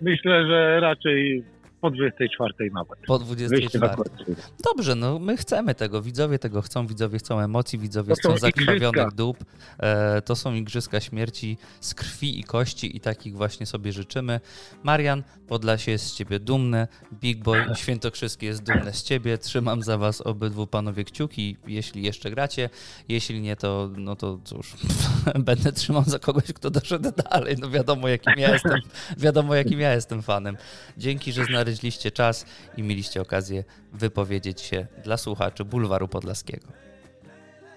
Myślę, 0.00 0.46
że 0.46 0.80
raczej 0.80 1.44
po 1.86 1.90
24 1.90 2.70
nawet. 2.70 2.98
Po 3.06 3.18
Wyjście 3.18 3.78
24. 3.78 3.84
ewakuacyjne. 3.84 4.42
Dobrze, 4.64 4.94
no 4.94 5.18
my 5.18 5.36
chcemy 5.36 5.74
tego. 5.74 6.02
Widzowie 6.02 6.38
tego 6.38 6.62
chcą, 6.62 6.86
widzowie 6.86 7.18
chcą 7.18 7.40
emocji, 7.40 7.78
widzowie 7.78 8.14
To 8.14 8.20
chcą 8.20 8.38
zakrwawionych 8.38 9.12
dup. 9.14 9.44
E, 9.78 10.22
to 10.22 10.36
są 10.36 10.54
igrzyska 10.54 11.00
śmierci 11.00 11.58
z 11.80 11.94
krwi 11.94 12.40
i 12.40 12.44
kości 12.44 12.96
i 12.96 13.00
takich 13.00 13.36
właśnie 13.36 13.66
sobie 13.66 13.92
życzymy. 13.92 14.40
Marian, 14.82 15.22
Podlasie 15.46 15.92
jest 15.92 16.06
z 16.06 16.14
ciebie 16.14 16.40
dumny. 16.40 16.88
Big 17.12 17.42
Boy 17.42 17.64
Świętokrzyski 17.74 18.46
jest 18.46 18.62
dumny 18.62 18.92
z 18.92 19.02
ciebie. 19.02 19.38
Trzymam 19.38 19.82
za 19.82 19.98
was 19.98 20.20
obydwu 20.20 20.66
panowie 20.66 21.04
kciuki, 21.04 21.56
jeśli 21.66 22.02
jeszcze 22.02 22.30
gracie. 22.30 22.70
Jeśli 23.08 23.40
nie, 23.40 23.56
to 23.56 23.90
no 23.96 24.16
to 24.16 24.38
cóż, 24.44 24.74
będę 25.38 25.72
trzymał 25.72 26.04
za 26.04 26.18
kogoś, 26.18 26.44
kto 26.44 26.70
doszedł 26.70 27.10
dalej. 27.30 27.56
No 27.60 27.70
wiadomo, 27.70 28.08
jakim 28.08 28.32
ja 28.36 28.52
jestem, 28.52 28.80
wiadomo, 29.18 29.54
jakim 29.54 29.80
ja 29.80 29.94
jestem 29.94 30.22
fanem. 30.22 30.56
Dzięki, 30.96 31.32
że 31.32 31.44
znaleźliście 31.44 31.75
czas 32.12 32.46
i 32.76 32.82
mieliście 32.82 33.20
okazję 33.20 33.64
wypowiedzieć 33.92 34.60
się 34.60 34.86
dla 35.04 35.16
słuchaczy 35.16 35.64
Bulwaru 35.64 36.08
Podlaskiego. 36.08 36.66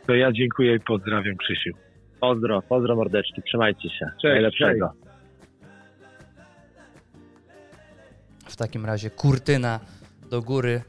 To 0.08 0.16
ja 0.16 0.32
dziękuję 0.32 0.76
i 0.76 0.80
pozdrawiam 0.80 1.38
Krzysiu. 1.38 1.70
Pozdro, 2.20 2.62
pozdro 2.62 2.96
mordeczki, 2.96 3.42
trzymajcie 3.44 3.90
się. 3.90 4.06
Cześć, 4.06 4.24
Najlepszego. 4.24 4.94
W 8.46 8.56
takim 8.56 8.86
razie 8.86 9.10
kurtyna 9.10 9.80
do 10.30 10.42
góry 10.42 10.82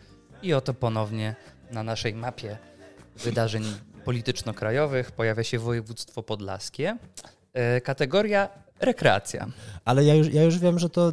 i 0.42 0.54
oto 0.54 0.74
ponownie 0.74 1.34
na 1.72 1.82
naszej 1.82 2.14
mapie 2.14 2.56
wydarzeń 3.24 3.62
polityczno-krajowych 4.04 5.12
pojawia 5.12 5.44
się 5.44 5.58
województwo 5.58 6.22
podlaskie. 6.22 6.96
E, 7.52 7.80
Kategoria 7.80 8.48
rekreacja. 8.80 9.46
Ale 9.84 10.04
ja 10.04 10.14
już, 10.14 10.32
ja 10.32 10.42
już 10.42 10.58
wiem, 10.58 10.78
że 10.78 10.90
to 10.90 11.12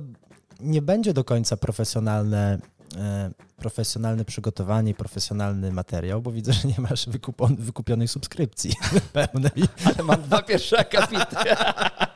nie 0.59 0.81
będzie 0.81 1.13
do 1.13 1.23
końca 1.23 1.57
profesjonalne, 1.57 2.59
e, 2.97 3.31
profesjonalne 3.57 4.25
przygotowanie 4.25 4.91
i 4.91 4.95
profesjonalny 4.95 5.71
materiał, 5.71 6.21
bo 6.21 6.31
widzę, 6.31 6.53
że 6.53 6.67
nie 6.67 6.79
masz 6.89 7.09
wykupon, 7.09 7.55
wykupionej 7.55 8.07
subskrypcji 8.07 8.73
pełnej. 9.13 9.63
Ale 9.85 10.03
mam 10.03 10.21
dwa 10.21 10.41
pierwsze 10.41 10.79
akapity. 10.79 11.35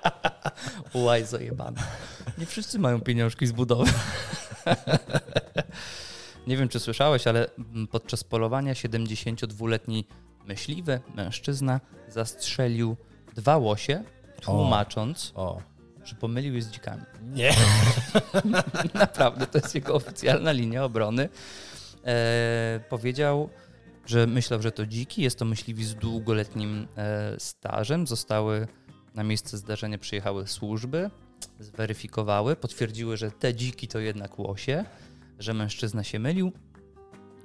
Łaj 0.93 1.25
zajebane. 1.25 1.81
Nie 2.37 2.45
wszyscy 2.45 2.79
mają 2.79 3.01
pieniążki 3.01 3.47
z 3.47 3.51
budowy. 3.51 3.91
Nie 6.47 6.57
wiem, 6.57 6.69
czy 6.69 6.79
słyszałeś, 6.79 7.27
ale 7.27 7.47
podczas 7.91 8.23
polowania 8.23 8.73
72-letni 8.73 10.05
myśliwy, 10.45 10.99
mężczyzna, 11.15 11.79
zastrzelił 12.09 12.97
dwa 13.35 13.57
łosie, 13.57 14.03
tłumacząc, 14.41 15.31
O, 15.35 15.61
że 16.03 16.15
pomylił 16.15 16.55
je 16.55 16.61
z 16.61 16.69
dzikami. 16.69 17.03
nie. 17.21 17.53
Naprawdę, 18.93 19.47
to 19.47 19.57
jest 19.57 19.75
jego 19.75 19.93
oficjalna 19.93 20.51
linia 20.51 20.83
obrony. 20.85 21.29
E, 22.05 22.79
powiedział, 22.89 23.49
że 24.05 24.27
myślał, 24.27 24.61
że 24.61 24.71
to 24.71 24.85
dziki. 24.85 25.21
Jest 25.21 25.39
to 25.39 25.45
myśliwi 25.45 25.83
z 25.83 25.95
długoletnim 25.95 26.87
e, 26.97 27.35
stażem. 27.39 28.07
Zostały 28.07 28.67
na 29.15 29.23
miejsce 29.23 29.57
zdarzenia 29.57 29.97
przyjechały 29.97 30.47
służby, 30.47 31.09
zweryfikowały, 31.59 32.55
potwierdziły, 32.55 33.17
że 33.17 33.31
te 33.31 33.55
dziki 33.55 33.87
to 33.87 33.99
jednak 33.99 34.39
łosie, 34.39 34.85
że 35.39 35.53
mężczyzna 35.53 36.03
się 36.03 36.19
mylił. 36.19 36.51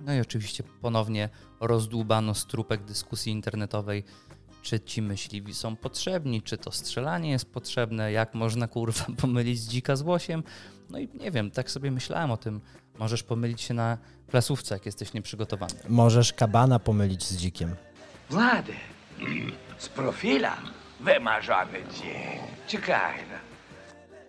No 0.00 0.14
i 0.14 0.20
oczywiście 0.20 0.64
ponownie 0.80 1.28
rozdłubano 1.60 2.34
strupek 2.34 2.84
dyskusji 2.84 3.32
internetowej, 3.32 4.04
czy 4.66 4.80
ci 4.80 5.02
myśliwi 5.02 5.54
są 5.54 5.76
potrzebni, 5.76 6.42
czy 6.42 6.58
to 6.58 6.72
strzelanie 6.72 7.30
jest 7.30 7.52
potrzebne, 7.52 8.12
jak 8.12 8.34
można 8.34 8.68
kurwa 8.68 9.06
pomylić 9.22 9.58
z 9.58 9.68
dzika 9.68 9.96
z 9.96 10.02
łosiem. 10.02 10.42
No 10.90 10.98
i 10.98 11.08
nie 11.20 11.30
wiem, 11.30 11.50
tak 11.50 11.70
sobie 11.70 11.90
myślałem 11.90 12.30
o 12.30 12.36
tym. 12.36 12.60
Możesz 12.98 13.22
pomylić 13.22 13.60
się 13.60 13.74
na 13.74 13.98
klasówce, 14.28 14.74
jak 14.74 14.86
jesteś 14.86 15.12
nieprzygotowany. 15.12 15.74
Możesz 15.88 16.32
kabana 16.32 16.78
pomylić 16.78 17.24
z 17.24 17.36
dzikiem. 17.36 17.76
Wlady, 18.30 18.72
z 19.78 19.88
profila 19.88 20.56
wymarzony 21.00 21.78
dzień. 22.02 22.38
Czekaj. 22.66 23.18
No. 23.30 23.38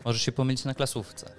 Możesz 0.05 0.21
się 0.21 0.31
pomylić 0.31 0.65
na 0.65 0.73
klasówce. 0.73 1.31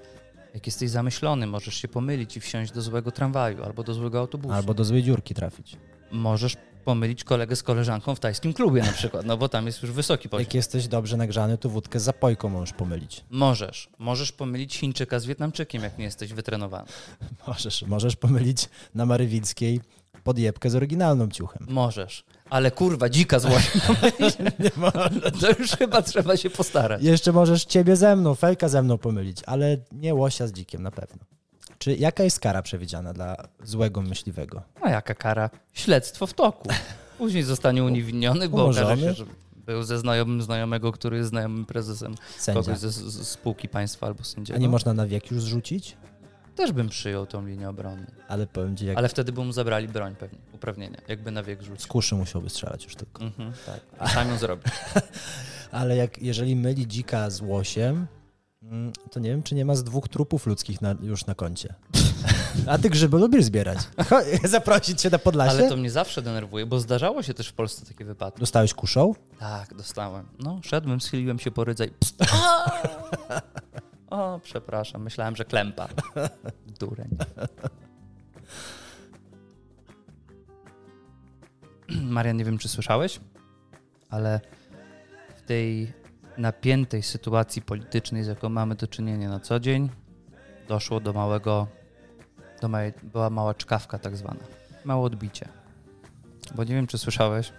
Jak 0.54 0.66
jesteś 0.66 0.90
zamyślony, 0.90 1.46
możesz 1.46 1.74
się 1.74 1.88
pomylić 1.88 2.36
i 2.36 2.40
wsiąść 2.40 2.72
do 2.72 2.82
złego 2.82 3.10
tramwaju 3.10 3.64
albo 3.64 3.82
do 3.82 3.94
złego 3.94 4.18
autobusu. 4.18 4.54
Albo 4.54 4.74
do 4.74 4.84
złej 4.84 5.02
dziurki 5.02 5.34
trafić. 5.34 5.76
Możesz 6.12 6.56
pomylić 6.88 7.24
kolegę 7.24 7.56
z 7.56 7.62
koleżanką 7.62 8.14
w 8.14 8.20
tajskim 8.20 8.52
klubie 8.52 8.82
na 8.82 8.92
przykład, 8.92 9.26
no 9.26 9.36
bo 9.36 9.48
tam 9.48 9.66
jest 9.66 9.82
już 9.82 9.90
wysoki 9.92 10.28
poziom. 10.28 10.44
Jak 10.44 10.54
jesteś 10.54 10.88
dobrze 10.88 11.16
nagrzany, 11.16 11.58
to 11.58 11.68
wódkę 11.68 12.00
z 12.00 12.02
zapojką 12.02 12.48
możesz 12.48 12.72
pomylić. 12.72 13.24
Możesz. 13.30 13.88
Możesz 13.98 14.32
pomylić 14.32 14.76
Chińczyka 14.76 15.20
z 15.20 15.26
Wietnamczykiem, 15.26 15.82
jak 15.82 15.98
nie 15.98 16.04
jesteś 16.04 16.32
wytrenowany. 16.32 16.88
Możesz, 17.48 17.82
możesz 17.82 18.16
pomylić 18.16 18.68
na 18.94 19.06
Marywickiej 19.06 19.80
podjebkę 20.24 20.70
z 20.70 20.74
oryginalną 20.74 21.28
ciuchem. 21.28 21.66
Możesz. 21.70 22.24
Ale 22.50 22.70
kurwa, 22.70 23.08
dzika 23.08 23.38
z 23.38 23.44
łosiem. 23.44 23.80
To 25.40 25.50
już 25.58 25.70
chyba 25.70 26.02
trzeba 26.02 26.36
się 26.36 26.50
postarać. 26.50 27.02
Jeszcze 27.02 27.32
możesz 27.32 27.64
ciebie 27.64 27.96
ze 27.96 28.16
mną, 28.16 28.34
fejka 28.34 28.68
ze 28.68 28.82
mną 28.82 28.98
pomylić, 28.98 29.38
ale 29.46 29.76
nie 29.92 30.14
łosia 30.14 30.46
z 30.46 30.52
dzikiem 30.52 30.82
na 30.82 30.90
pewno. 30.90 31.18
Czy 31.78 31.96
jaka 31.96 32.24
jest 32.24 32.40
kara 32.40 32.62
przewidziana 32.62 33.12
dla 33.12 33.36
złego 33.62 34.02
myśliwego? 34.02 34.62
A 34.82 34.90
jaka 34.90 35.14
kara? 35.14 35.50
Śledztwo 35.72 36.26
w 36.26 36.34
toku. 36.34 36.68
Później 37.18 37.42
zostanie 37.42 37.84
uniewinniony, 37.84 38.48
bo 38.48 38.56
Umorzony. 38.64 38.86
okaże 38.86 39.02
się, 39.06 39.12
że 39.12 39.24
był 39.66 39.82
ze 39.82 39.98
znajomym 39.98 40.42
znajomego, 40.42 40.92
który 40.92 41.16
jest 41.16 41.28
znajomym 41.30 41.64
prezesem 41.66 42.14
Sędzia. 42.38 42.60
kogoś 42.62 42.78
ze, 42.78 42.90
z 42.92 43.28
spółki 43.28 43.68
państwa 43.68 44.06
albo 44.06 44.20
A 44.20 44.24
sędziego. 44.24 44.58
nie 44.58 44.68
można 44.68 44.94
na 44.94 45.06
wiek 45.06 45.30
już 45.30 45.42
zrzucić? 45.42 45.96
Też 46.56 46.72
bym 46.72 46.88
przyjął 46.88 47.26
tą 47.26 47.46
linię 47.46 47.68
obrony. 47.68 48.06
Ale 48.28 48.46
powiem 48.46 48.76
ci, 48.76 48.86
jak 48.86 48.98
Ale 48.98 49.08
wtedy 49.08 49.32
by 49.32 49.44
mu 49.44 49.52
zabrali 49.52 49.88
broń 49.88 50.16
pewnie, 50.16 50.38
uprawnienia, 50.52 50.98
jakby 51.08 51.30
na 51.30 51.42
wiek 51.42 51.62
z 51.62 51.66
rzucił. 51.66 51.88
kuszy 51.88 52.14
musiałby 52.14 52.50
strzelać 52.50 52.84
już 52.84 52.96
tylko. 52.96 53.24
Mhm, 53.24 53.52
tak. 53.66 53.80
I 54.06 54.10
sam 54.14 54.28
ją 54.28 54.38
zrobił. 54.38 54.64
Ale 55.72 55.96
jak, 55.96 56.18
jeżeli 56.22 56.56
myli 56.56 56.86
dzika 56.86 57.30
z 57.30 57.40
łosiem, 57.40 58.06
to 59.10 59.20
nie 59.20 59.30
wiem, 59.30 59.42
czy 59.42 59.54
nie 59.54 59.64
ma 59.64 59.74
z 59.74 59.84
dwóch 59.84 60.08
trupów 60.08 60.46
ludzkich 60.46 60.80
na, 60.80 60.94
już 61.02 61.26
na 61.26 61.34
koncie. 61.34 61.74
A 62.66 62.78
ty 62.78 62.90
grzyby 62.90 63.18
lubisz 63.18 63.44
zbierać. 63.44 63.78
Zaprosić 64.44 65.00
cię 65.00 65.10
na 65.10 65.18
Podlasie? 65.18 65.58
Ale 65.58 65.68
to 65.68 65.76
mnie 65.76 65.90
zawsze 65.90 66.22
denerwuje, 66.22 66.66
bo 66.66 66.80
zdarzało 66.80 67.22
się 67.22 67.34
też 67.34 67.48
w 67.48 67.52
Polsce 67.52 67.86
takie 67.86 68.04
wypadki. 68.04 68.40
Dostałeś 68.40 68.74
kuszą? 68.74 69.14
Tak, 69.38 69.74
dostałem. 69.74 70.26
No, 70.38 70.60
szedłem, 70.64 71.00
schyliłem 71.00 71.38
się 71.38 71.50
po 71.50 71.64
rydzaj. 71.64 71.90
Pst. 72.00 72.16
O, 74.10 74.40
przepraszam, 74.44 75.02
myślałem, 75.02 75.36
że 75.36 75.44
klępa. 75.44 75.88
Dureń. 76.78 77.16
Marian, 82.02 82.36
nie 82.36 82.44
wiem, 82.44 82.58
czy 82.58 82.68
słyszałeś, 82.68 83.20
ale 84.10 84.40
w 85.36 85.42
tej 85.42 85.92
napiętej 86.38 87.02
sytuacji 87.02 87.62
politycznej, 87.62 88.24
z 88.24 88.26
jaką 88.26 88.48
mamy 88.48 88.74
do 88.74 88.86
czynienia 88.86 89.28
na 89.28 89.40
co 89.40 89.60
dzień, 89.60 89.90
doszło 90.68 91.00
do 91.00 91.12
małego, 91.12 91.66
do 92.60 92.68
małej, 92.68 92.92
była 93.02 93.30
mała 93.30 93.54
czkawka 93.54 93.98
tak 93.98 94.16
zwana. 94.16 94.40
Małe 94.84 95.02
odbicie. 95.02 95.48
Bo 96.54 96.64
nie 96.64 96.74
wiem, 96.74 96.86
czy 96.86 96.98
słyszałeś, 96.98 97.52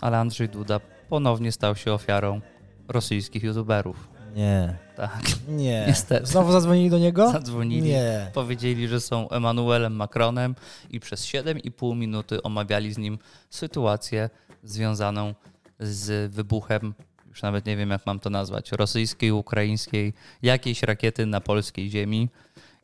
ale 0.00 0.18
Andrzej 0.18 0.48
Duda 0.48 0.80
ponownie 1.08 1.52
stał 1.52 1.76
się 1.76 1.92
ofiarą 1.92 2.40
rosyjskich 2.88 3.42
youtuberów. 3.42 4.08
Nie. 4.36 4.76
Tak, 4.96 5.22
Nie. 5.48 5.84
Niestety. 5.86 6.26
Znowu 6.26 6.52
zadzwonili 6.52 6.90
do 6.90 6.98
niego? 6.98 7.30
zadzwonili. 7.32 7.82
Nie. 7.82 8.30
Powiedzieli, 8.34 8.88
że 8.88 9.00
są 9.00 9.28
Emanuelem 9.28 9.92
Macronem 9.96 10.54
i 10.90 11.00
przez 11.00 11.26
7,5 11.26 11.96
minuty 11.96 12.42
omawiali 12.42 12.92
z 12.92 12.98
nim 12.98 13.18
sytuację 13.50 14.30
związaną 14.62 15.34
z 15.80 16.32
wybuchem, 16.32 16.94
już 17.30 17.42
nawet 17.42 17.66
nie 17.66 17.76
wiem 17.76 17.90
jak 17.90 18.06
mam 18.06 18.20
to 18.20 18.30
nazwać, 18.30 18.72
rosyjskiej, 18.72 19.32
ukraińskiej, 19.32 20.12
jakiejś 20.42 20.82
rakiety 20.82 21.26
na 21.26 21.40
polskiej 21.40 21.90
ziemi. 21.90 22.28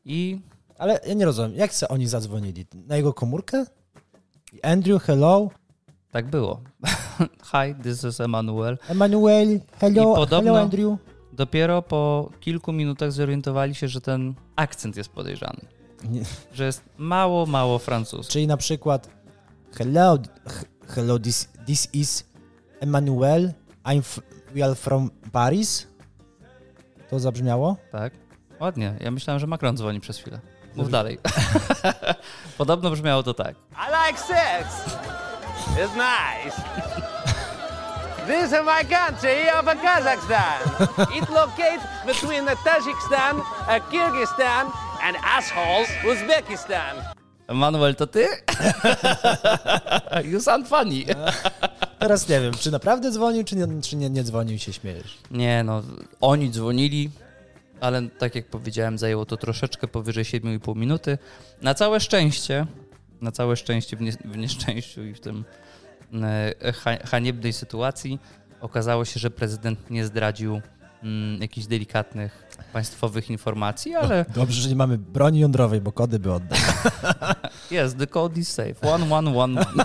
I 0.05 0.41
Ale 0.79 1.01
ja 1.07 1.15
nie 1.15 1.25
rozumiem, 1.25 1.55
jak 1.55 1.75
se 1.75 1.89
oni 1.89 2.07
zadzwonili? 2.07 2.67
Na 2.75 2.97
jego 2.97 3.13
komórkę? 3.15 3.65
Andrew, 4.63 5.03
hello? 5.03 5.51
tak 6.11 6.27
było. 6.31 6.61
Hi, 7.53 7.75
this 7.83 8.05
is 8.05 8.21
Emanuel. 8.21 8.79
Emanuel, 8.89 9.61
hello, 9.81 10.03
I 10.03 10.17
podobno- 10.17 10.45
hello 10.45 10.61
Andrew? 10.61 10.99
Dopiero 11.33 11.83
po 11.83 12.31
kilku 12.41 12.73
minutach 12.73 13.13
zorientowali 13.13 13.75
się, 13.75 13.89
że 13.89 14.01
ten 14.01 14.35
akcent 14.57 14.97
jest 14.97 15.09
podejrzany. 15.11 15.61
Nie. 16.05 16.23
Że 16.53 16.67
jest 16.67 16.83
mało, 16.99 17.47
mało 17.47 17.79
francuski. 17.79 18.33
Czyli 18.33 18.47
na 18.47 18.57
przykład 18.57 19.09
hello, 19.79 20.19
hello, 20.87 21.19
this, 21.19 21.49
this 21.67 21.89
is 21.95 22.25
Emmanuel, 22.81 23.53
I'm 23.85 24.21
we 24.57 24.63
are 24.63 24.75
from 24.75 25.11
Paris. 25.33 25.87
to 27.11 27.19
zabrzmiało? 27.19 27.77
Tak? 27.93 28.13
Ładnie. 28.61 28.95
Ja 29.01 29.11
myślałem, 29.11 29.41
że 29.41 29.47
Macron 29.47 29.77
dzwoni 29.77 30.01
przez 30.01 30.19
chwilę. 30.19 30.41
Mów 30.77 30.91
dalej. 30.91 31.19
Podobno 32.59 32.91
brzmiało 32.91 33.23
to 33.23 33.35
tak. 33.35 33.57
I 33.57 34.07
like 34.07 34.21
sex. 34.21 34.85
It's 35.77 35.97
nice. 35.97 36.63
This 38.27 38.47
is 38.47 38.53
my 38.53 38.85
country 38.85 39.53
of 39.53 39.83
Kazakhstan. 39.83 40.89
It 41.19 41.29
locates 41.29 41.85
between 42.07 42.47
Tajikistan, 42.47 43.43
Kyrgyzstan, 43.91 44.67
and 45.03 45.17
assholes 45.37 45.89
Uzbekistan. 46.05 47.16
Manuel, 47.49 47.95
to 47.95 48.07
ty? 48.07 48.27
you 50.31 50.41
sound 50.41 50.69
funny. 50.69 51.05
Teraz 51.99 52.29
nie 52.29 52.41
wiem, 52.41 52.55
czy 52.55 52.71
naprawdę 52.71 53.11
dzwonił, 53.11 53.45
czy 53.45 53.57
nie, 53.57 53.83
czy 53.83 53.97
nie, 53.97 54.11
nie 54.11 54.25
dzwonił 54.25 54.57
i 54.57 54.59
się 54.59 54.73
śmiejesz. 54.73 55.19
Nie 55.31 55.65
no, 55.65 55.83
oni 56.21 56.51
dzwonili, 56.51 57.11
ale 57.81 58.03
tak 58.19 58.35
jak 58.35 58.47
powiedziałem, 58.47 58.99
zajęło 58.99 59.27
to 59.27 59.37
troszeczkę 59.37 59.89
powyżej 59.89 60.25
7,5 60.25 60.77
minuty. 60.77 61.19
Na 61.63 61.75
całe 61.75 62.01
szczęście, 62.01 62.67
na 63.21 63.33
całe 63.33 63.57
szczęście 63.57 63.97
w, 63.97 64.01
nie, 64.01 64.13
w 64.13 64.37
nieszczęściu 64.37 65.05
i 65.05 65.15
w 65.15 65.21
tym 65.21 65.45
e, 66.23 66.73
ha, 66.73 66.91
haniebnej 67.05 67.53
sytuacji 67.53 68.19
okazało 68.61 69.05
się, 69.05 69.21
że 69.21 69.31
prezydent 69.31 69.91
nie 69.91 70.07
zdradził 70.07 70.61
mm, 71.07 71.41
jakichś 71.43 71.67
delikatnych 71.67 72.47
państwowych 72.73 73.31
informacji, 73.31 73.95
ale 73.95 74.25
Dobrze, 74.35 74.63
że 74.63 74.69
nie 74.69 74.77
mamy 74.77 74.99
broni 74.99 75.41
jądrowej, 75.41 75.81
bo 75.81 75.93
kody 75.93 76.19
by 76.19 76.33
oddał. 76.33 76.59
jest, 77.71 77.99
the 78.03 78.07
code 78.07 78.41
is 78.41 78.53
safe. 78.53 78.75
One, 78.83 79.15
one, 79.15 79.39
one, 79.39 79.61
one. 79.61 79.85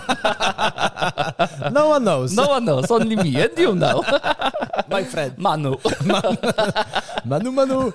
No 1.72 1.90
one 1.90 2.04
knows. 2.04 2.32
No 2.32 2.50
one 2.50 2.66
knows, 2.66 2.90
only 2.90 3.16
me 3.16 3.44
and 3.44 3.58
you 3.58 3.72
know. 3.74 4.02
my 4.90 5.04
friend. 5.04 5.38
Manu. 5.38 5.76
Manu, 7.24 7.52
manu. 7.52 7.92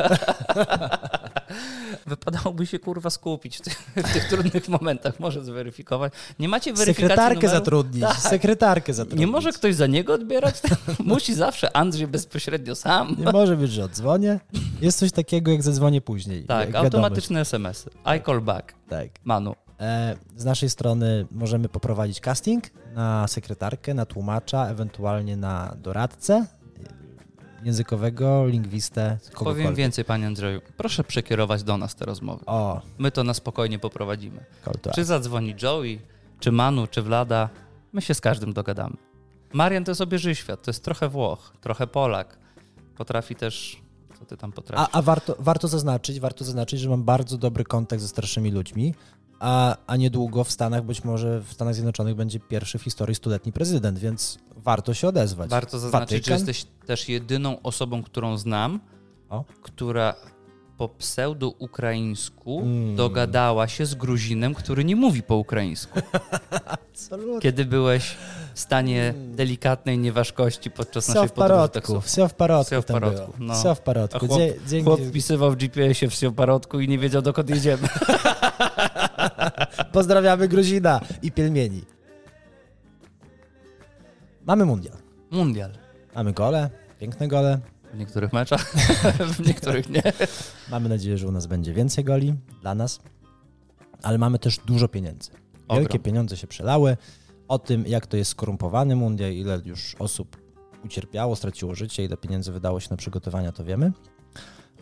Wypadałoby 2.07 2.65
się 2.65 2.79
kurwa 2.79 3.09
skupić 3.09 3.57
w 3.57 3.61
tych, 3.61 3.91
w 3.95 4.13
tych 4.13 4.29
trudnych 4.29 4.69
momentach, 4.79 5.19
może 5.19 5.43
zweryfikować. 5.45 6.13
Nie 6.39 6.49
macie 6.49 6.73
weryfikacji 6.73 7.03
Sekretarkę 7.03 7.35
numeru? 7.35 7.59
zatrudnić. 7.59 8.01
Tak. 8.03 8.17
Sekretarkę 8.17 8.93
zatrudnić. 8.93 9.19
Nie 9.19 9.27
może 9.27 9.51
ktoś 9.51 9.75
za 9.75 9.87
niego 9.87 10.13
odbierać? 10.13 10.61
Musi 10.99 11.33
zawsze 11.35 11.77
Andrzej 11.77 12.07
bezpośrednio 12.07 12.75
sam. 12.75 13.15
Nie 13.19 13.31
może 13.31 13.57
być, 13.57 13.71
że 13.71 13.83
odzwonię. 13.83 14.39
Jest 14.81 14.99
coś 14.99 15.11
takiego, 15.11 15.51
jak 15.51 15.63
zadzwonię 15.63 16.01
później. 16.01 16.43
Tak, 16.43 16.75
automatyczne 16.75 17.41
SMS-y. 17.41 17.89
I 18.17 18.23
call 18.25 18.41
back. 18.41 18.73
Tak. 18.89 19.07
Manu. 19.23 19.55
E, 19.79 20.15
z 20.37 20.45
naszej 20.45 20.69
strony 20.69 21.27
możemy 21.31 21.69
poprowadzić 21.69 22.19
casting 22.19 22.63
na 22.95 23.27
sekretarkę, 23.27 23.93
na 23.93 24.05
tłumacza, 24.05 24.67
ewentualnie 24.67 25.37
na 25.37 25.75
doradcę 25.83 26.45
językowego, 27.63 28.45
lingwistę, 28.47 29.17
Powiem 29.21 29.35
kogokolwiek. 29.37 29.75
więcej, 29.75 30.05
panie 30.05 30.27
Andrzeju. 30.27 30.61
Proszę 30.77 31.03
przekierować 31.03 31.63
do 31.63 31.77
nas 31.77 31.95
te 31.95 32.05
rozmowy. 32.05 32.45
O, 32.45 32.81
My 32.97 33.11
to 33.11 33.23
na 33.23 33.33
spokojnie 33.33 33.79
poprowadzimy. 33.79 34.45
Czy 34.95 35.05
zadzwoni 35.05 35.55
Joey, 35.61 35.99
czy 36.39 36.51
Manu, 36.51 36.87
czy 36.87 37.01
Vlada, 37.01 37.49
my 37.93 38.01
się 38.01 38.13
z 38.13 38.21
każdym 38.21 38.53
dogadamy. 38.53 38.95
Marian 39.53 39.83
to 39.83 39.91
jest 39.91 40.01
obieży 40.01 40.35
świat, 40.35 40.61
to 40.63 40.71
jest 40.71 40.83
trochę 40.83 41.09
Włoch, 41.09 41.53
trochę 41.61 41.87
Polak. 41.87 42.37
Potrafi 42.97 43.35
też, 43.35 43.81
co 44.19 44.25
ty 44.25 44.37
tam 44.37 44.51
potrafisz? 44.51 44.89
A, 44.93 44.97
a 44.97 45.01
warto, 45.01 45.35
warto 45.39 45.67
zaznaczyć, 45.67 46.19
warto 46.19 46.45
zaznaczyć, 46.45 46.79
że 46.79 46.89
mam 46.89 47.03
bardzo 47.03 47.37
dobry 47.37 47.63
kontakt 47.63 48.01
ze 48.01 48.07
starszymi 48.07 48.51
ludźmi, 48.51 48.93
a, 49.39 49.77
a 49.87 49.95
niedługo 49.95 50.43
w 50.43 50.51
Stanach, 50.51 50.83
być 50.83 51.03
może 51.03 51.41
w 51.41 51.53
Stanach 51.53 51.73
Zjednoczonych 51.73 52.15
będzie 52.15 52.39
pierwszy 52.39 52.79
w 52.79 52.83
historii 52.83 53.15
stuletni 53.15 53.51
prezydent, 53.51 53.99
więc 53.99 54.37
warto 54.55 54.93
się 54.93 55.07
odezwać. 55.07 55.49
Warto 55.49 55.79
zaznaczyć, 55.79 56.09
Watykan? 56.09 56.39
że 56.39 56.51
jesteś 56.51 56.71
też 56.85 57.09
jedyną 57.09 57.61
osobą, 57.61 58.03
którą 58.03 58.37
znam, 58.37 58.79
o. 59.29 59.43
która 59.61 60.15
po 60.77 60.89
pseudo-ukraińsku 60.89 62.61
mm. 62.61 62.95
dogadała 62.95 63.67
się 63.67 63.85
z 63.85 63.95
Gruzinem, 63.95 64.53
który 64.53 64.83
nie 64.83 64.95
mówi 64.95 65.23
po 65.23 65.35
ukraińsku. 65.35 65.99
Kiedy 67.41 67.65
byłeś 67.65 68.15
w 68.53 68.59
stanie 68.59 69.09
mm. 69.09 69.35
delikatnej 69.35 69.97
nieważkości 69.97 70.71
podczas 70.71 71.07
Sio 71.07 71.13
naszej 71.13 71.29
podróży 71.29 71.69
taksówki. 71.69 72.11
W 72.29 72.33
parodku. 72.33 72.65
Wsio 72.65 72.81
w 72.81 72.85
parodku. 72.85 73.33
No. 73.39 73.75
W 73.75 73.79
parodku. 73.79 74.27
Chłop, 74.27 74.39
Dzięki. 74.67 74.85
chłop 74.85 75.01
wpisywał 75.01 75.51
w 75.51 75.55
GPS-ie 75.55 76.31
w 76.31 76.35
parodku 76.35 76.79
i 76.79 76.87
nie 76.87 76.99
wiedział 76.99 77.21
dokąd 77.21 77.49
jedziemy. 77.49 77.87
Pozdrawiamy 79.93 80.47
Gruzina 80.47 81.01
i 81.21 81.31
Pielmieni. 81.31 81.83
Mamy 84.45 84.65
mundial. 84.65 84.97
Mundial. 85.31 85.71
Mamy 86.15 86.33
gole, 86.33 86.69
piękne 86.99 87.27
gole. 87.27 87.59
W 87.93 87.97
niektórych 87.97 88.33
meczach, 88.33 88.73
w 89.37 89.47
niektórych 89.47 89.89
nie. 89.89 90.03
Mamy 90.71 90.89
nadzieję, 90.89 91.17
że 91.17 91.27
u 91.27 91.31
nas 91.31 91.47
będzie 91.47 91.73
więcej 91.73 92.03
goli 92.03 92.33
dla 92.61 92.75
nas, 92.75 92.99
ale 94.03 94.17
mamy 94.17 94.39
też 94.39 94.57
dużo 94.57 94.87
pieniędzy. 94.87 95.31
Wielkie 95.69 95.85
Ogrom. 95.85 96.03
pieniądze 96.03 96.37
się 96.37 96.47
przelały. 96.47 96.97
O 97.47 97.59
tym, 97.59 97.87
jak 97.87 98.07
to 98.07 98.17
jest 98.17 98.31
skorumpowany 98.31 98.95
mundial, 98.95 99.31
ile 99.31 99.61
już 99.65 99.95
osób 99.99 100.37
ucierpiało, 100.85 101.35
straciło 101.35 101.75
życie, 101.75 102.03
ile 102.05 102.17
pieniędzy 102.17 102.51
wydało 102.51 102.79
się 102.79 102.87
na 102.91 102.97
przygotowania, 102.97 103.51
to 103.51 103.63
wiemy. 103.63 103.91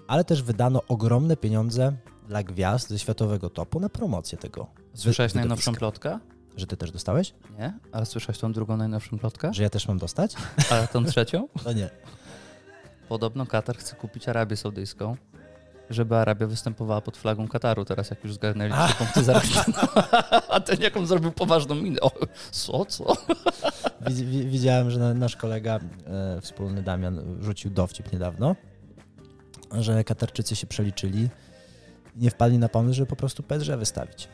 Ale 0.08 0.24
też 0.24 0.44
wydano 0.44 0.82
ogromne 0.88 1.38
pieniądze 1.38 1.94
dla 2.28 2.44
gwiazd 2.44 2.90
ze 2.90 3.00
światowego 3.00 3.50
topu 3.50 3.80
na 3.80 3.90
promocję 3.90 4.38
tego. 4.38 4.68
Słyszałeś 4.94 5.34
najnowszą 5.34 5.74
plotkę? 5.74 6.20
Że 6.58 6.68
ty 6.68 6.78
też 6.78 6.92
dostałeś? 6.92 7.34
Nie, 7.60 7.74
ale 7.92 8.06
słyszałeś 8.06 8.38
tą 8.38 8.54
drugą 8.54 8.78
najnowszą 8.78 9.20
plotkę? 9.20 9.54
Że 9.54 9.64
ja 9.64 9.70
też 9.70 9.88
mam 9.88 9.98
dostać? 9.98 10.36
Ale 10.72 10.88
tą 10.88 11.06
trzecią? 11.06 11.48
No 11.66 11.74
nie. 11.74 11.90
Podobno 13.10 13.46
Katar 13.46 13.78
chce 13.78 13.96
kupić 13.96 14.28
Arabię 14.30 14.58
Saudyjską, 14.58 15.16
żeby 15.90 16.16
Arabia 16.18 16.48
występowała 16.48 17.02
pod 17.02 17.18
flagą 17.18 17.48
Kataru 17.48 17.86
teraz, 17.86 18.10
jak 18.10 18.24
już 18.24 18.34
zgarnęli 18.34 18.74
trzy 18.88 18.96
punkty 18.96 19.24
za 19.24 19.42
A 20.50 20.60
ten 20.60 20.82
jaką 20.82 21.06
zrobił 21.06 21.32
poważną 21.32 21.76
minę. 21.76 22.02
O, 22.02 22.12
co, 22.52 22.86
co? 22.86 23.14
Widz- 24.02 24.22
wi- 24.22 24.48
Widziałem, 24.48 24.92
że 24.92 25.00
na- 25.00 25.14
nasz 25.14 25.36
kolega 25.36 25.80
e, 26.08 26.42
wspólny 26.42 26.82
Damian 26.84 27.38
rzucił 27.42 27.72
dowcip 27.72 28.14
niedawno, 28.14 28.56
że 29.80 30.04
Katarczycy 30.04 30.56
się 30.56 30.68
przeliczyli 30.68 31.30
nie 32.15 32.32
wpadli 32.32 32.58
na 32.58 32.69
pomysł, 32.69 32.93
żeby 32.95 33.06
po 33.10 33.15
prostu 33.15 33.43
PSG 33.43 33.69
wystawić. 33.78 34.28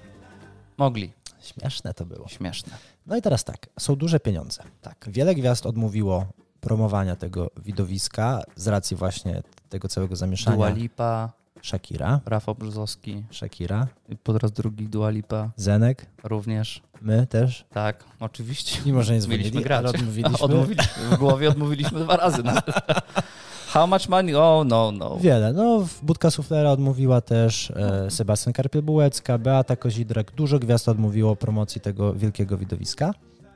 Mogli. 0.78 1.12
Śmieszne 1.42 1.94
to 1.94 2.06
było. 2.06 2.28
Śmieszne. 2.28 2.74
No 3.08 3.18
i 3.18 3.22
teraz 3.22 3.44
tak, 3.44 3.68
są 3.80 3.96
duże 3.96 4.20
pieniądze. 4.20 4.64
Tak. 4.82 5.06
Wiele 5.08 5.36
gwiazd 5.36 5.66
odmówiło 5.66 6.26
promowania 6.62 7.16
tego 7.16 7.50
widowiska 7.66 8.42
z 8.56 8.68
racji 8.68 8.98
właśnie 8.98 9.44
tego 9.70 9.88
całego 9.88 10.16
zamieszania. 10.16 10.58
Dua 10.58 10.70
Lipa, 10.70 11.32
Shakira, 11.62 12.20
Rafał 12.26 12.56
Brzozowski, 12.56 13.24
Shakira, 13.32 13.88
i 14.10 14.16
po 14.18 14.38
raz 14.38 14.52
drugi 14.52 14.88
Dua 14.88 15.10
Lipa 15.10 15.52
Zenek, 15.56 16.06
również. 16.24 16.82
my 17.02 17.28
też. 17.28 17.66
Tak, 17.74 18.04
oczywiście. 18.20 18.80
Mimo, 18.86 19.04
że 19.04 19.14
nie 19.14 19.22
dzwonili, 19.26 19.52
grać. 19.64 19.80
ale 19.80 19.90
odmówiliśmy. 19.90 20.38
odmówiliśmy. 20.46 21.04
W 21.12 21.18
głowie 21.18 21.50
odmówiliśmy 21.50 22.00
dwa 22.00 22.18
razy. 22.18 22.44
nawet. 22.44 22.66
How 23.74 23.88
much 23.88 24.10
money? 24.10 24.36
Oh, 24.36 24.64
no, 24.68 24.92
no. 24.92 25.18
Wiele. 25.18 25.54
No, 25.54 25.80
w 25.80 26.02
Budka 26.06 26.32
Suflera 26.32 26.72
odmówiła 26.72 27.22
też 27.22 27.72
e, 27.72 28.12
Sebastian 28.12 28.54
Karpiel-Bułecka, 28.54 29.40
Beata 29.40 29.76
Kozidrek. 29.76 30.32
Dużo 30.32 30.60
gwiazd 30.60 30.90
odmówiło 30.90 31.36
promocji 31.36 31.82
tego 31.82 32.14
wielkiego 32.14 32.58
widowiska, 32.58 33.14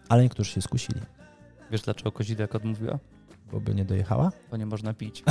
ale 0.10 0.24
niektórzy 0.24 0.52
się 0.52 0.62
skusili, 0.62 1.02
Wiesz, 1.72 1.82
dlaczego 1.82 2.12
Kozidek 2.12 2.56
odmówiła? 2.56 3.00
bo 3.52 3.60
by 3.60 3.76
nie 3.76 3.86
dojechała. 3.86 4.32
Bo 4.52 4.58
nie 4.58 4.66
można 4.66 4.94
pić. 4.94 5.24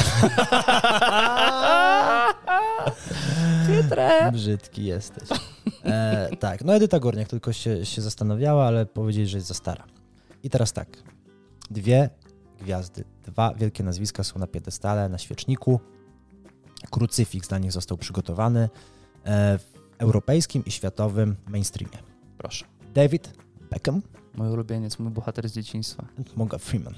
Chytre. 3.66 4.32
Brzydki 4.32 4.84
jesteś. 4.84 5.28
E, 5.84 6.28
tak, 6.40 6.64
no 6.64 6.74
Edyta 6.74 7.00
Górniak 7.00 7.28
tylko 7.28 7.52
się, 7.52 7.86
się 7.86 8.02
zastanawiała, 8.02 8.66
ale 8.66 8.86
powiedzieli, 8.86 9.26
że 9.26 9.36
jest 9.38 9.48
za 9.48 9.54
stara. 9.54 9.84
I 10.42 10.50
teraz 10.50 10.72
tak, 10.72 10.88
dwie 11.70 12.10
gwiazdy, 12.64 13.04
dwa 13.22 13.54
wielkie 13.54 13.84
nazwiska 13.84 14.24
są 14.24 14.38
na 14.38 14.46
piedestale, 14.46 15.08
na 15.08 15.18
świeczniku. 15.18 15.80
Krucyfiks 16.90 17.48
dla 17.48 17.58
nich 17.58 17.72
został 17.72 17.98
przygotowany 17.98 18.68
e, 19.24 19.58
w 19.58 19.74
europejskim 19.98 20.64
i 20.64 20.70
światowym 20.70 21.36
mainstreamie. 21.46 21.98
Proszę. 22.38 22.64
David 22.94 23.32
Beckham 23.70 24.02
Mój 24.34 24.50
ulubieniec, 24.50 24.98
mój 24.98 25.12
bohater 25.12 25.48
z 25.48 25.52
dzieciństwa. 25.52 26.04
Morgan 26.36 26.60
Freeman. 26.60 26.94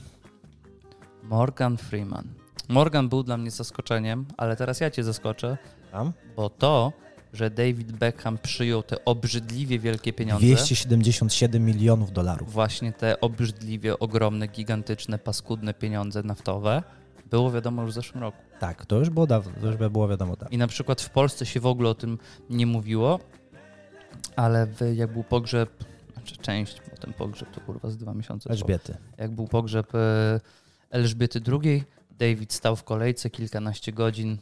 Morgan 1.23 1.77
Freeman. 1.77 2.25
Morgan 2.69 3.09
był 3.09 3.23
dla 3.23 3.37
mnie 3.37 3.51
zaskoczeniem, 3.51 4.27
ale 4.37 4.57
teraz 4.57 4.81
ja 4.81 4.91
cię 4.91 5.05
zaskoczę, 5.05 5.59
Tam? 5.93 6.13
bo 6.37 6.51
to, 6.51 6.93
że 7.37 7.51
David 7.51 7.93
Beckham 7.93 8.39
przyjął 8.39 8.83
te 8.83 9.05
obrzydliwie 9.05 9.79
wielkie 9.79 10.13
pieniądze, 10.13 10.47
277 10.47 11.65
milionów 11.65 12.13
dolarów. 12.13 12.53
właśnie 12.53 12.93
te 12.93 13.21
obrzydliwie 13.21 13.99
ogromne, 13.99 14.47
gigantyczne, 14.47 15.19
paskudne 15.19 15.75
pieniądze 15.75 16.23
naftowe, 16.23 16.83
było 17.31 17.51
wiadomo 17.51 17.83
już 17.83 17.91
w 17.91 17.95
zeszłym 17.95 18.23
roku. 18.23 18.39
Tak, 18.61 18.87
to 18.87 18.99
już 18.99 19.11
było 19.11 19.27
dawno, 19.27 19.53
to 19.61 19.67
już 19.67 19.77
było 19.77 20.09
wiadomo 20.09 20.37
dawno. 20.37 20.49
I 20.55 20.59
na 20.59 20.67
przykład 20.67 21.01
w 21.03 21.11
Polsce 21.11 21.47
się 21.47 21.61
w 21.61 21.67
ogóle 21.67 21.89
o 21.89 21.95
tym 21.95 22.19
nie 22.51 22.67
mówiło, 22.67 23.21
ale 24.37 24.67
jak 24.95 25.13
był 25.13 25.25
pogrzeb, 25.25 25.85
znaczy 26.13 26.37
część, 26.37 26.81
bo 26.91 26.97
ten 26.97 27.13
pogrzeb 27.13 27.51
to 27.51 27.61
kurwa 27.61 27.91
z 27.91 27.97
dwa 27.97 28.15
miesiące. 28.15 28.51
Elżbiety. 28.51 28.97
Jak 29.19 29.31
był 29.31 29.49
pogrzeb 29.49 29.95
e, 29.95 30.41
Elżbiety 30.91 31.41
II, 31.53 31.85
David 32.11 32.53
stał 32.53 32.77
w 32.77 32.85
kolejce 32.85 33.31
kilkanaście 33.31 33.93
godzin. 33.93 34.39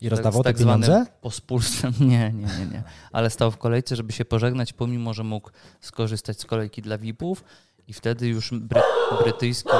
I 0.00 0.08
rozdawał 0.08 0.42
te 0.42 0.48
tak 0.48 0.58
zwanym 0.58 0.82
pieniądze? 0.82 1.10
Pospólstwem. 1.20 1.92
Nie, 2.10 2.32
nie, 2.32 2.46
nie, 2.58 2.66
nie. 2.72 2.82
Ale 3.12 3.30
stał 3.30 3.50
w 3.50 3.58
kolejce, 3.58 3.96
żeby 3.96 4.12
się 4.12 4.24
pożegnać, 4.24 4.72
pomimo, 4.72 5.14
że 5.14 5.24
mógł 5.24 5.50
skorzystać 5.80 6.40
z 6.40 6.44
kolejki 6.44 6.82
dla 6.82 6.98
VIP-ów 6.98 7.44
i 7.88 7.92
wtedy 7.92 8.28
już 8.28 8.50
bry 8.50 8.80
brytyjskie 9.24 9.70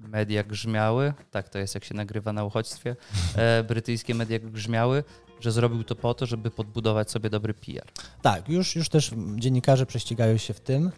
media 0.00 0.44
grzmiały, 0.44 1.12
tak 1.30 1.48
to 1.48 1.58
jest 1.58 1.74
jak 1.74 1.84
się 1.84 1.94
nagrywa 1.94 2.32
na 2.32 2.44
uchodźstwie, 2.44 2.96
e, 3.36 3.64
brytyjskie 3.64 4.14
media 4.14 4.38
grzmiały, 4.38 5.04
że 5.40 5.52
zrobił 5.52 5.84
to 5.84 5.96
po 5.96 6.14
to, 6.14 6.26
żeby 6.26 6.50
podbudować 6.50 7.10
sobie 7.10 7.30
dobry 7.30 7.54
PR. 7.54 7.86
Tak, 8.22 8.48
już, 8.48 8.76
już 8.76 8.88
też 8.88 9.10
dziennikarze 9.36 9.86
prześcigają 9.86 10.36
się 10.36 10.54
w 10.54 10.60
tym, 10.60 10.90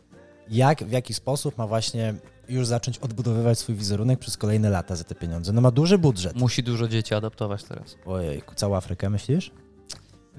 jak, 0.48 0.84
w 0.84 0.90
jaki 0.90 1.14
sposób 1.14 1.58
ma 1.58 1.66
właśnie 1.66 2.14
już 2.48 2.66
zacząć 2.66 2.98
odbudowywać 2.98 3.58
swój 3.58 3.74
wizerunek 3.74 4.18
przez 4.18 4.36
kolejne 4.36 4.70
lata 4.70 4.96
za 4.96 5.04
te 5.04 5.14
pieniądze. 5.14 5.52
No 5.52 5.60
ma 5.60 5.70
duży 5.70 5.98
budżet. 5.98 6.36
Musi 6.36 6.62
dużo 6.62 6.88
dzieci 6.88 7.14
adoptować 7.14 7.64
teraz. 7.64 7.96
Ojejku, 8.06 8.54
całą 8.54 8.76
Afrykę 8.76 9.10
myślisz? 9.10 9.50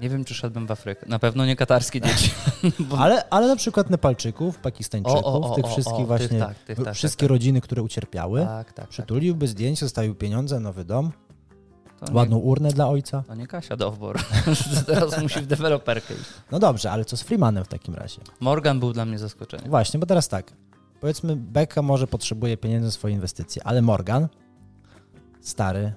Nie 0.00 0.08
wiem, 0.10 0.24
czy 0.24 0.34
szedłbym 0.34 0.66
w 0.66 0.70
Afrykę. 0.70 1.06
Na 1.08 1.18
pewno 1.18 1.46
nie 1.46 1.56
katarskie 1.56 2.00
dzieci. 2.06 2.30
Bo... 2.78 2.98
Ale, 2.98 3.28
ale 3.28 3.48
na 3.48 3.56
przykład 3.56 3.90
Nepalczyków, 3.90 4.58
Pakistańczyków, 4.58 5.24
O, 5.24 5.40
o, 5.40 5.52
o, 5.52 5.54
tych 5.54 5.66
wszystkich 5.66 5.94
o, 5.94 5.98
tych 5.98 6.06
właśnie, 6.06 6.38
tak, 6.38 6.58
tych 6.58 6.84
tak, 6.84 6.94
wszystkie 6.94 7.20
tak, 7.20 7.28
tak. 7.28 7.30
rodziny, 7.30 7.60
które 7.60 7.82
ucierpiały, 7.82 8.40
Tak, 8.40 8.66
tak, 8.66 8.74
tak. 8.74 8.88
przytuliłby 8.88 9.48
zdjęć, 9.48 9.80
zostawił 9.80 10.14
pieniądze, 10.14 10.60
nowy 10.60 10.84
dom, 10.84 11.12
To 12.06 12.12
ładną 12.12 12.36
urnę 12.38 12.68
dla 12.68 12.88
ojca. 12.88 13.16
Nie, 13.18 13.24
to 13.24 13.34
nie 13.34 13.46
Kasia 13.46 13.76
Dowbor. 13.76 14.18
teraz 14.86 15.22
musi 15.22 15.40
w 15.40 15.46
deweloperkę 15.46 16.14
iść. 16.14 16.30
No 16.50 16.58
dobrze, 16.58 16.90
ale 16.90 17.04
co 17.04 17.16
z 17.16 17.22
Freemanem 17.22 17.64
w 17.64 17.68
takim 17.68 17.94
razie? 17.94 18.20
Morgan 18.40 18.80
był 18.80 18.92
dla 18.92 19.04
mnie 19.04 19.18
zaskoczeniem. 19.18 19.70
Właśnie, 19.70 20.00
bo 20.00 20.06
teraz 20.06 20.28
tak, 20.28 20.52
powiedzmy 21.04 21.36
Becka 21.36 21.82
może 21.82 22.06
potrzebuje 22.06 22.56
pieniędzy 22.56 22.86
na 22.86 22.90
swoje 22.90 23.14
inwestycje, 23.14 23.62
ale 23.64 23.82
Morgan, 23.82 24.28
stary, 25.40 25.92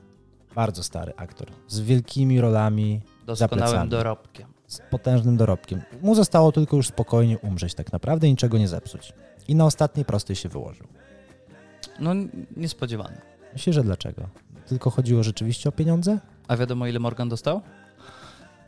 bardzo 0.56 0.84
stary 0.84 1.14
aktor, 1.18 1.48
z 1.68 1.80
wielkimi 1.80 2.42
rolami, 2.42 3.02
Doskonałym 3.26 3.90
dorobkiem. 3.90 4.48
z 4.68 4.82
potężnym 4.90 5.38
dorobkiem. 5.38 5.82
Mu 6.02 6.16
zostało 6.16 6.52
tylko 6.52 6.78
już 6.78 6.88
spokojnie 6.88 7.38
umrzeć 7.38 7.74
tak 7.74 7.92
naprawdę 7.94 8.28
i 8.28 8.32
niczego 8.32 8.58
nie 8.58 8.68
zepsuć. 8.68 9.14
I 9.48 9.56
na 9.56 9.66
ostatniej 9.66 10.06
prostej 10.06 10.36
się 10.36 10.50
wyłożył. 10.50 10.88
No, 12.00 12.12
niespodziewane. 12.58 13.22
Myślę, 13.54 13.74
że 13.74 13.84
dlaczego? 13.84 14.30
Tylko 14.66 14.90
chodziło 14.90 15.24
rzeczywiście 15.24 15.70
o 15.70 15.72
pieniądze? 15.72 16.20
A 16.48 16.58
wiadomo, 16.58 16.88
ile 16.88 17.00
Morgan 17.00 17.30
dostał? 17.30 17.62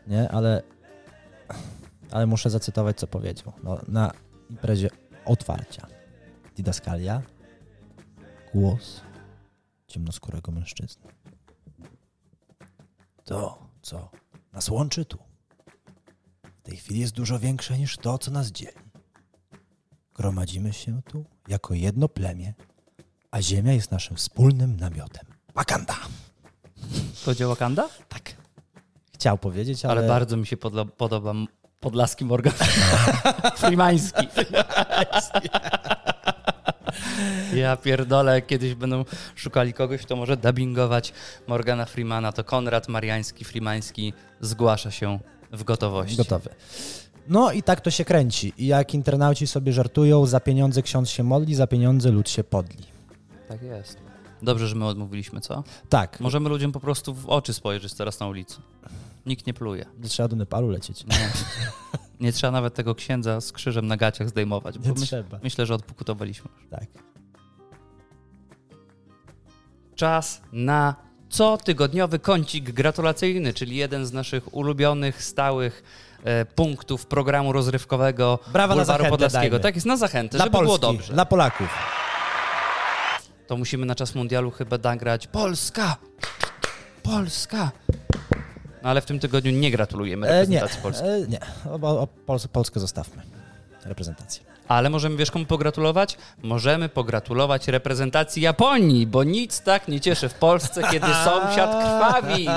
Nie, 0.08 0.32
ale, 0.32 0.64
ale 2.12 2.26
muszę 2.26 2.50
zacytować, 2.50 2.98
co 2.98 3.08
powiedział. 3.08 3.54
No, 3.64 3.80
na 3.88 4.12
imprezie 4.50 4.90
otwarcia. 5.26 5.99
Didaskalia, 6.60 7.22
głos 8.54 9.02
ciemnoskórego 9.88 10.52
mężczyzny. 10.52 11.12
To, 13.24 13.68
co 13.82 14.10
nas 14.54 14.70
łączy 14.70 15.06
tu, 15.06 15.18
w 16.60 16.62
tej 16.62 16.78
chwili 16.78 17.00
jest 17.00 17.14
dużo 17.14 17.40
większe 17.40 17.78
niż 17.78 17.98
to, 17.98 18.18
co 18.18 18.32
nas 18.32 18.48
dzieli. 18.52 18.78
Gromadzimy 20.14 20.74
się 20.74 21.02
tu 21.02 21.26
jako 21.48 21.74
jedno 21.74 22.10
plemię, 22.10 22.54
a 23.32 23.42
ziemia 23.42 23.74
jest 23.74 23.92
naszym 23.92 24.18
wspólnym 24.18 24.78
namiotem. 24.80 25.26
Wakanda! 25.56 25.96
Powiedział 27.26 27.50
Wakanda? 27.50 27.90
Tak. 28.10 28.36
Chciał 29.14 29.38
powiedzieć, 29.38 29.86
ale... 29.86 30.00
Ale 30.00 30.08
bardzo 30.08 30.38
mi 30.38 30.48
się 30.48 30.58
podla- 30.58 30.86
podoba 30.86 31.34
podlaski 31.80 32.26
Morgan. 32.26 32.54
Frimański. 33.58 34.28
Ja 37.60 37.78
pierdolę, 37.78 38.36
jak 38.36 38.48
kiedyś 38.48 38.76
będą 38.76 39.06
szukali 39.36 39.74
kogoś, 39.74 40.02
kto 40.02 40.16
może 40.16 40.38
dubbingować 40.38 41.14
Morgana 41.48 41.86
Freemana, 41.86 42.32
to 42.32 42.44
Konrad 42.44 42.88
Mariański, 42.88 43.46
Frimański 43.46 44.14
zgłasza 44.42 44.92
się 44.92 45.20
w 45.52 45.64
gotowości. 45.64 46.18
Gotowy. 46.18 46.50
No 47.28 47.52
i 47.52 47.64
tak 47.64 47.82
to 47.82 47.92
się 47.92 48.06
kręci. 48.06 48.54
I 48.58 48.68
jak 48.68 48.94
internauci 48.94 49.48
sobie 49.48 49.74
żartują, 49.74 50.26
za 50.26 50.40
pieniądze 50.40 50.82
ksiądz 50.82 51.10
się 51.10 51.24
modli, 51.24 51.56
za 51.56 51.68
pieniądze 51.68 52.12
lud 52.12 52.30
się 52.30 52.44
podli. 52.44 52.86
Tak 53.48 53.62
jest. 53.62 53.98
Dobrze, 54.42 54.68
że 54.68 54.76
my 54.76 54.86
odmówiliśmy, 54.86 55.42
co? 55.42 55.64
Tak, 55.90 56.20
Możemy 56.20 56.50
ludziom 56.50 56.72
po 56.72 56.80
prostu 56.80 57.14
w 57.14 57.26
oczy 57.30 57.54
spojrzeć 57.54 57.94
teraz 57.94 58.20
na 58.20 58.28
ulicy. 58.28 58.58
Nikt 59.26 59.48
nie 59.48 59.54
pluje. 59.54 59.86
nie 60.00 60.10
trzeba 60.10 60.28
do 60.30 60.36
Nepalu 60.36 60.70
lecieć. 60.70 61.06
Nie, 61.06 61.30
nie 62.20 62.32
trzeba 62.34 62.52
nawet 62.52 62.74
tego 62.74 62.96
księdza 62.96 63.42
z 63.42 63.52
krzyżem 63.52 63.88
na 63.88 63.98
gaciach 63.98 64.30
zdejmować, 64.30 64.78
bo 64.80 64.86
Nie 64.86 64.92
myśl, 64.92 65.06
trzeba. 65.06 65.40
myślę, 65.44 65.66
że 65.66 65.74
odpokutowaliśmy. 65.76 66.50
Tak. 66.70 66.86
Czas 70.04 70.42
na 70.52 70.96
cotygodniowy 71.30 72.20
kącik 72.20 72.72
gratulacyjny, 72.72 73.54
czyli 73.54 73.76
jeden 73.76 74.06
z 74.06 74.14
naszych 74.14 74.54
ulubionych, 74.54 75.24
stałych 75.24 75.84
e, 76.24 76.46
punktów 76.46 77.06
programu 77.06 77.54
rozrywkowego 77.54 78.40
Brawa 78.54 78.76
na 78.76 78.82
Bulwaru 78.82 78.86
zachętę 78.98 79.10
Podlaskiego. 79.10 79.42
dajmy. 79.42 79.60
Tak 79.64 79.76
jest, 79.76 79.88
na 79.88 79.98
zachętę, 79.98 80.38
Dla 80.38 80.46
żeby 80.46 80.58
było 80.58 80.80
Polski, 80.80 80.98
dobrze. 80.98 81.14
dla 81.14 81.26
Polaków. 81.26 81.68
To 83.48 83.58
musimy 83.58 83.86
na 83.86 83.96
czas 83.96 84.16
mundialu 84.16 84.52
chyba 84.52 84.78
nagrać 84.84 85.28
Polska! 85.28 85.96
Polska! 87.04 87.72
No 88.84 88.90
ale 88.90 89.02
w 89.02 89.06
tym 89.06 89.20
tygodniu 89.20 89.52
nie 89.52 89.72
gratulujemy 89.72 90.28
E, 90.28 90.48
nie, 90.48 90.60
reprezentacji 90.60 90.82
Polski. 90.82 91.08
e, 91.08 91.28
nie. 91.28 91.40
O, 91.82 92.02
o 92.02 92.08
Pols 92.08 92.48
Polskę 92.48 92.80
zostawmy. 92.80 93.24
Reprezentację. 93.86 94.44
Ale 94.70 94.90
możemy, 94.90 95.16
wiesz 95.18 95.32
komu 95.32 95.46
pogratulować? 95.46 96.18
Możemy 96.44 96.90
pogratulować 96.90 97.68
reprezentacji 97.68 98.42
Japonii, 98.42 99.08
bo 99.08 99.24
nic 99.24 99.62
tak 99.62 99.88
nie 99.88 100.00
cieszy 100.02 100.30
w 100.30 100.34
Polsce, 100.34 100.82
kiedy 100.92 101.08
sąsiad 101.26 101.72
krwawi. 101.72 102.48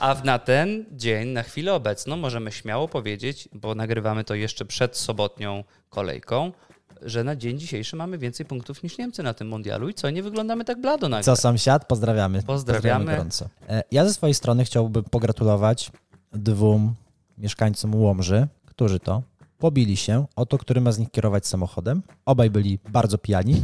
A 0.00 0.14
na 0.24 0.38
ten 0.38 0.84
dzień, 0.92 1.28
na 1.28 1.42
chwilę 1.42 1.74
obecną, 1.74 2.16
możemy 2.16 2.52
śmiało 2.52 2.88
powiedzieć, 2.88 3.48
bo 3.52 3.74
nagrywamy 3.74 4.24
to 4.24 4.34
jeszcze 4.34 4.64
przed 4.64 4.96
sobotnią 4.96 5.64
kolejką, 5.90 6.52
że 7.02 7.24
na 7.24 7.36
dzień 7.36 7.58
dzisiejszy 7.58 7.96
mamy 7.96 8.18
więcej 8.18 8.46
punktów 8.46 8.82
niż 8.82 8.98
Niemcy 8.98 9.22
na 9.22 9.34
tym 9.34 9.48
mundialu 9.48 9.88
i 9.88 9.94
co, 9.94 10.10
nie 10.10 10.22
wyglądamy 10.22 10.64
tak 10.64 10.80
blado 10.80 11.08
nagle. 11.08 11.24
Co 11.24 11.36
sąsiad? 11.36 11.84
Pozdrawiamy. 11.86 12.42
Pozdrawiamy. 12.42 13.04
gorąco. 13.04 13.48
E, 13.68 13.82
Ja 13.90 14.04
ze 14.04 14.14
swojej 14.14 14.34
strony 14.34 14.64
chciałbym 14.64 15.04
pogratulować 15.04 15.90
dwóm 16.32 16.94
mieszkańcom 17.38 17.94
Łomży, 17.94 18.46
którzy 18.66 19.00
to 19.00 19.22
pobili 19.58 19.96
się 19.96 20.26
o 20.36 20.46
to, 20.46 20.58
który 20.58 20.80
ma 20.80 20.92
z 20.92 20.98
nich 20.98 21.10
kierować 21.10 21.46
samochodem. 21.46 22.02
Obaj 22.26 22.50
byli 22.50 22.78
bardzo 22.88 23.18
pijani 23.18 23.62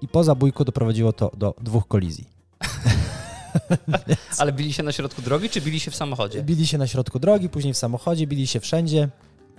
i 0.00 0.08
po 0.08 0.24
zabójku 0.24 0.64
doprowadziło 0.64 1.12
to 1.12 1.30
do 1.36 1.54
dwóch 1.60 1.88
kolizji. 1.88 2.28
Ale 4.38 4.52
bili 4.52 4.72
się 4.72 4.82
na 4.82 4.92
środku 4.92 5.22
drogi, 5.22 5.48
czy 5.48 5.60
bili 5.60 5.80
się 5.80 5.90
w 5.90 5.96
samochodzie? 5.96 6.42
Bili 6.42 6.66
się 6.66 6.78
na 6.78 6.86
środku 6.86 7.18
drogi, 7.18 7.48
później 7.48 7.74
w 7.74 7.76
samochodzie, 7.76 8.26
bili 8.26 8.46
się 8.46 8.60
wszędzie. 8.60 9.08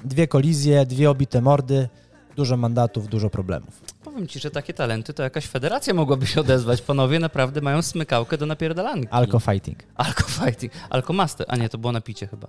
Dwie 0.05 0.27
kolizje, 0.27 0.85
dwie 0.85 1.09
obite 1.09 1.41
mordy, 1.41 1.89
dużo 2.35 2.57
mandatów, 2.57 3.07
dużo 3.07 3.29
problemów. 3.29 3.81
Powiem 4.03 4.27
ci, 4.27 4.39
że 4.39 4.51
takie 4.51 4.73
talenty 4.73 5.13
to 5.13 5.23
jakaś 5.23 5.45
federacja 5.45 5.93
mogłaby 5.93 6.27
się 6.27 6.41
odezwać. 6.41 6.81
Panowie 6.81 7.19
naprawdę 7.19 7.61
mają 7.61 7.81
smykałkę 7.81 8.37
do 8.37 8.45
napierdalanki. 8.45 9.07
Alko 9.11 9.39
fighting. 9.39 9.83
Alko 9.95 10.23
fighting. 10.23 10.73
Alko 10.89 11.13
master. 11.13 11.45
A 11.49 11.55
nie, 11.55 11.69
to 11.69 11.77
było 11.77 11.93
na 11.93 12.01
picie 12.01 12.27
chyba. 12.27 12.47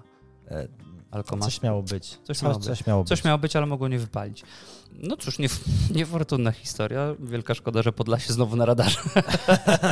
Alko 1.12 1.37
master. 1.37 1.53
Coś 1.53 1.62
miało 1.62 1.83
być. 1.83 2.18
Coś 2.25 2.42
miało 2.42 2.55
być. 2.55 2.64
Coś 2.64 2.87
miało 2.87 3.03
być. 3.03 3.09
Coś 3.09 3.25
miało 3.25 3.38
być, 3.38 3.57
ale 3.57 3.66
mogło 3.66 3.88
nie 3.88 3.98
wypalić. 3.98 4.42
No 4.92 5.16
cóż, 5.16 5.38
nie, 5.38 5.48
niefortunna 5.98 6.53
historia. 6.53 7.14
Wielka 7.20 7.55
szkoda, 7.55 7.83
że 7.83 7.92
Podlasie 7.92 8.33
znowu 8.33 8.57
na 8.57 8.64
radarze. 8.64 9.01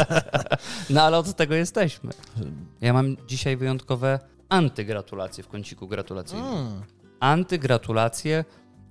no 0.91 1.03
ale 1.03 1.19
od 1.19 1.37
tego 1.37 1.55
jesteśmy. 1.55 2.13
Ja 2.81 2.93
mam 2.93 3.17
dzisiaj 3.27 3.57
wyjątkowe 3.57 4.19
antygratulacje 4.49 5.45
w 5.45 5.49
kąciku 5.49 5.89
gratulacyjnym. 5.89 6.49
Mm. 6.49 6.83
Antygratulacje 7.21 8.45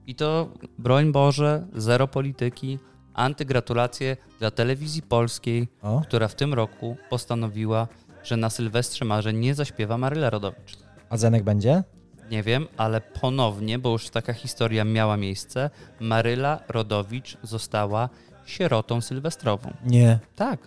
i 0.07 0.15
to, 0.15 0.49
broń 0.77 1.11
Boże, 1.11 1.67
zero 1.75 2.07
polityki. 2.07 2.79
Antygratulacje 3.13 4.17
dla 4.39 4.51
telewizji 4.51 5.01
polskiej, 5.01 5.67
O, 5.81 6.01
która 6.01 6.27
w 6.27 6.35
tym 6.35 6.53
roku 6.53 6.97
postanowiła, 7.09 7.87
że 8.23 8.37
na 8.37 8.49
Sylwestrze 8.49 9.05
Marzeń 9.05 9.37
nie 9.37 9.55
zaśpiewa 9.55 9.97
Maryla 9.97 10.29
Rodowicz. 10.29 10.77
a 11.09 11.17
Zenek 11.17 11.43
będzie? 11.43 11.83
Nie 12.31 12.43
wiem, 12.43 12.67
ale 12.77 13.01
ponownie, 13.01 13.79
bo 13.79 13.89
już 13.89 14.09
taka 14.09 14.33
historia 14.33 14.83
miała 14.83 15.17
miejsce, 15.17 15.69
Maryla 15.99 16.59
Rodowicz 16.67 17.37
została 17.43 18.09
sierotą 18.45 19.01
sylwestrową. 19.01 19.73
Nie. 19.85 20.19
Tak. 20.35 20.59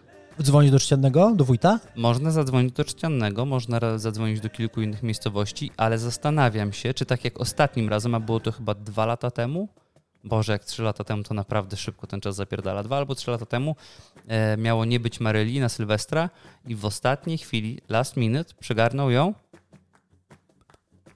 Dzwonić 0.42 0.70
do 0.70 0.78
czciennego, 0.78 1.32
do 1.34 1.44
wójta? 1.44 1.80
Można 1.96 2.30
zadzwonić 2.30 2.72
do 2.72 2.84
Czciannego, 2.84 3.44
można 3.46 3.98
zadzwonić 3.98 4.40
do 4.40 4.48
kilku 4.48 4.82
innych 4.82 5.02
miejscowości, 5.02 5.70
ale 5.76 5.98
zastanawiam 5.98 6.72
się, 6.72 6.94
czy 6.94 7.06
tak 7.06 7.24
jak 7.24 7.40
ostatnim 7.40 7.88
razem, 7.88 8.14
a 8.14 8.20
było 8.20 8.40
to 8.40 8.52
chyba 8.52 8.74
dwa 8.74 9.06
lata 9.06 9.30
temu, 9.30 9.68
Boże, 10.24 10.52
jak 10.52 10.64
trzy 10.64 10.82
lata 10.82 11.04
temu, 11.04 11.22
to 11.22 11.34
naprawdę 11.34 11.76
szybko 11.76 12.06
ten 12.06 12.20
czas 12.20 12.36
zapierdala. 12.36 12.82
Dwa 12.82 12.96
albo 12.96 13.14
trzy 13.14 13.30
lata 13.30 13.46
temu 13.46 13.76
e, 14.28 14.56
miało 14.56 14.84
nie 14.84 15.00
być 15.00 15.20
Maryli 15.20 15.60
na 15.60 15.68
Sylwestra 15.68 16.30
i 16.66 16.74
w 16.74 16.84
ostatniej 16.84 17.38
chwili, 17.38 17.78
last 17.88 18.16
minute, 18.16 18.54
przygarnął 18.60 19.10
ją 19.10 19.34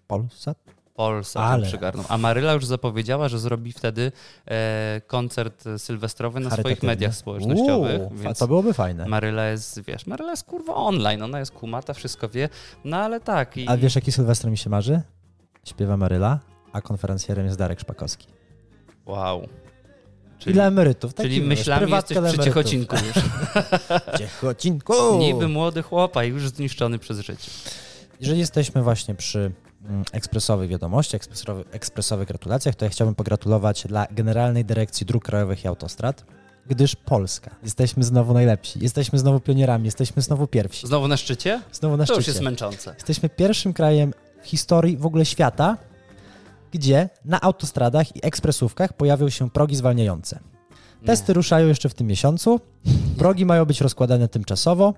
Polsat? 0.07 0.59
Polsat 0.95 1.43
Ale. 1.43 1.67
przygarnął. 1.67 2.05
A 2.09 2.19
Maryla 2.19 2.53
już 2.53 2.67
zapowiedziała, 2.67 3.29
że 3.29 3.39
zrobi 3.39 3.73
wtedy 3.73 4.13
e, 4.47 5.01
koncert 5.07 5.65
sylwestrowy 5.79 6.41
na 6.41 6.51
swoich 6.51 6.83
mediach 6.83 7.15
społecznościowych. 7.15 8.01
Uuu, 8.01 8.15
więc 8.15 8.39
To 8.39 8.47
byłoby 8.47 8.75
fajne. 8.75 9.07
Maryla 9.07 9.47
jest, 9.47 9.81
wiesz, 9.81 10.07
Maryla 10.07 10.31
jest 10.31 10.45
kurwa 10.45 10.75
online, 10.75 11.23
ona 11.23 11.39
jest 11.39 11.53
kumata, 11.53 11.95
wszystko 11.95 12.29
wie, 12.29 12.49
no 12.85 12.97
ale 12.97 13.21
tak. 13.21 13.57
I, 13.57 13.69
A 13.69 13.77
wiesz, 13.77 13.95
jaki 13.95 14.13
Sylwester 14.13 14.51
mi 14.51 14.59
się 14.59 14.71
marzy? 14.71 15.01
Śpiewa 15.65 15.97
Maryla, 15.97 16.39
a 16.73 16.81
konferencjerem 16.81 17.47
jest 17.47 17.59
Darek 17.59 17.81
Szpakowski. 17.81 18.27
Wow. 19.07 19.49
Czyli, 20.39 20.57
Ile 20.57 20.67
emerytów? 20.67 21.15
Czyli 21.15 21.29
Taki, 21.29 21.41
wiesz, 21.41 21.49
myślami 21.49 21.93
jesteś 21.93 22.19
dla 22.19 22.33
przy. 22.33 22.43
Ciechocinku 22.45 22.97
już. 22.97 23.25
Ciechocinku! 24.21 24.95
Niby 25.19 25.49
młody 25.49 25.83
chłopa 25.83 26.25
i 26.25 26.29
już 26.29 26.49
zniszczony 26.49 26.99
przez 26.99 27.21
życie. 27.21 27.51
Jeżeli 28.21 28.39
jesteśmy 28.41 28.83
właśnie 28.83 29.15
przy 29.15 29.53
ekspresowych 30.13 30.71
wiadomościach, 30.71 31.19
ekspresowych, 31.19 31.67
ekspresowych 31.73 32.29
gratulacjach, 32.29 32.75
to 32.75 32.85
ja 32.85 32.91
chciałbym 32.91 33.15
pogratulować 33.15 33.85
dla 33.89 34.07
Generalnej 34.11 34.65
Dyrekcji 34.65 35.07
Dróg 35.07 35.25
Krajowych 35.25 35.65
i 35.65 35.69
Autostrad, 35.69 36.25
gdyż 36.67 36.97
Polska. 36.97 37.51
Jesteśmy 37.63 38.05
znowu 38.05 38.35
najlepsi, 38.35 38.79
jesteśmy 38.83 39.19
znowu 39.19 39.41
pionierami, 39.41 39.85
jesteśmy 39.85 40.23
znowu 40.23 40.47
pierwsi. 40.47 40.87
Znowu 40.87 41.09
na 41.09 41.17
szczycie? 41.17 41.63
Znowu 41.73 41.97
na 41.97 42.07
To 42.07 42.13
już 42.13 42.23
szczycie. 42.23 42.33
jest 42.33 42.45
męczące. 42.45 42.95
Jesteśmy 42.95 43.29
pierwszym 43.29 43.73
krajem 43.73 44.13
w 44.43 44.47
historii 44.47 44.97
w 44.97 45.07
ogóle 45.07 45.25
świata, 45.25 45.77
gdzie 46.73 47.09
na 47.25 47.41
autostradach 47.41 48.17
i 48.17 48.27
ekspresówkach 48.27 48.93
pojawią 48.93 49.29
się 49.29 49.51
progi 49.51 49.77
zwalniające. 49.77 50.39
Testy 51.07 51.33
ruszają 51.33 51.69
jeszcze 51.69 51.89
w 51.89 51.95
tym 51.95 52.07
miesiącu. 52.07 52.61
Progi 53.19 53.47
mają 53.47 53.65
być 53.65 53.81
rozkładane 53.81 54.29
tymczasowo. 54.29 54.95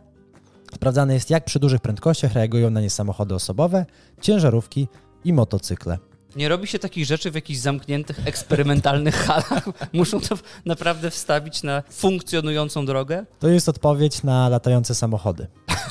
Sprawdzane 0.75 1.15
jest, 1.15 1.31
jak 1.31 1.45
przy 1.45 1.59
dużych 1.59 1.81
prędkościach 1.81 2.33
reagują 2.33 2.71
na 2.71 2.81
nie 2.81 2.91
samochody 2.91 3.35
osobowe, 3.35 3.87
ciężarówki 4.21 4.89
i 5.25 5.33
motocykle. 5.33 5.99
Nie 6.39 6.49
robi 6.49 6.67
się 6.67 6.79
takich 6.79 7.07
rzeczy 7.07 7.31
w 7.31 7.35
jakichś 7.35 7.61
zamkniętych, 7.61 8.21
eksperymentalnych 8.27 9.15
halach. 9.27 9.69
Muszą 9.93 10.21
to 10.21 10.39
naprawdę 10.65 11.11
wstawić 11.11 11.63
na 11.63 11.83
funkcjonującą 11.91 12.87
drogę. 12.87 13.25
To 13.39 13.49
jest 13.49 13.69
odpowiedź 13.69 14.23
na 14.23 14.49
latające 14.49 14.95
samochody, 14.95 15.47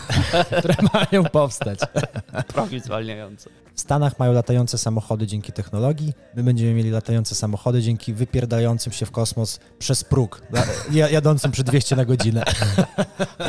które 0.60 0.76
mają 0.94 1.24
powstać. 1.24 1.80
Progi 2.48 2.80
zwalniające. 2.80 3.50
W 3.76 3.82
Stanach 3.82 4.20
mają 4.20 4.34
latające 4.34 4.78
samochody 4.78 5.28
dzięki 5.28 5.52
technologii. 5.52 6.14
My 6.36 6.44
będziemy 6.44 6.74
mieli 6.74 6.90
latające 6.90 7.36
samochody 7.36 7.82
dzięki 7.82 8.14
wypierdającym 8.14 8.94
się 8.94 9.06
w 9.06 9.12
kosmos 9.12 9.60
przez 9.80 10.04
próg, 10.04 10.42
jadącym 10.92 11.52
przy 11.52 11.64
200 11.64 11.96
na 11.96 12.06
godzinę. 12.06 12.44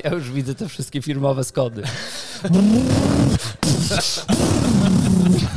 Ja 0.04 0.10
już 0.10 0.30
widzę 0.30 0.54
te 0.54 0.68
wszystkie 0.68 1.02
firmowe 1.02 1.44
skody. 1.44 1.82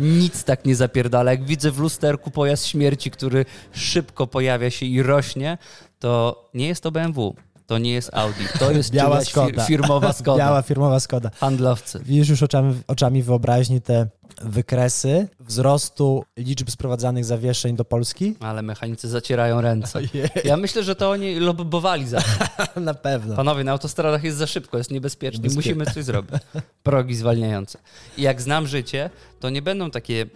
Nic 0.00 0.44
tak 0.44 0.64
nie 0.64 0.76
zapierdala. 0.76 1.30
Jak 1.30 1.44
widzę 1.44 1.70
w 1.70 1.78
lusterku 1.78 2.30
pojazd 2.30 2.66
śmierci, 2.66 3.10
który 3.10 3.44
szybko 3.72 4.26
pojawia 4.26 4.70
się 4.70 4.86
i 4.86 5.02
rośnie, 5.02 5.58
to 5.98 6.44
nie 6.54 6.68
jest 6.68 6.82
to 6.82 6.90
BMW, 6.90 7.34
to 7.66 7.78
nie 7.78 7.92
jest 7.92 8.10
Audi, 8.14 8.44
to 8.58 8.70
jest 8.72 8.90
Biała 8.90 9.24
Skoda. 9.24 9.64
firmowa 9.64 10.12
Skoda. 10.22 10.38
Biała 10.44 10.62
firmowa 10.62 11.00
Skoda. 11.00 11.30
Handlowcy. 11.36 12.00
Widzisz 12.04 12.28
już 12.28 12.42
oczami, 12.42 12.74
oczami 12.86 13.22
wyobraźni 13.22 13.80
te 13.80 14.06
wykresy 14.42 15.28
wzrostu 15.40 16.24
liczb 16.36 16.70
sprowadzanych 16.70 17.24
zawieszeń 17.24 17.76
do 17.76 17.84
Polski? 17.84 18.34
Ale 18.40 18.62
mechanicy 18.62 19.08
zacierają 19.08 19.60
ręce. 19.60 20.00
Ja 20.44 20.56
myślę, 20.56 20.82
że 20.82 20.96
to 20.96 21.10
oni 21.10 21.34
lobbowali 21.40 22.08
za 22.08 22.20
to. 22.20 22.80
Na 22.80 22.94
pewno. 22.94 23.36
Panowie, 23.36 23.64
na 23.64 23.72
autostradach 23.72 24.24
jest 24.24 24.38
za 24.38 24.46
szybko, 24.46 24.78
jest 24.78 24.90
niebezpiecznie, 24.90 25.40
Niebezpie- 25.48 25.54
musimy 25.56 25.86
coś 25.86 26.04
zrobić. 26.04 26.34
Progi 26.82 27.14
zwalniające. 27.14 27.78
I 28.18 28.22
jak 28.22 28.40
znam 28.42 28.66
życie, 28.66 29.10
to 29.40 29.50
nie 29.50 29.62
będą 29.62 29.90
takie 29.90 30.26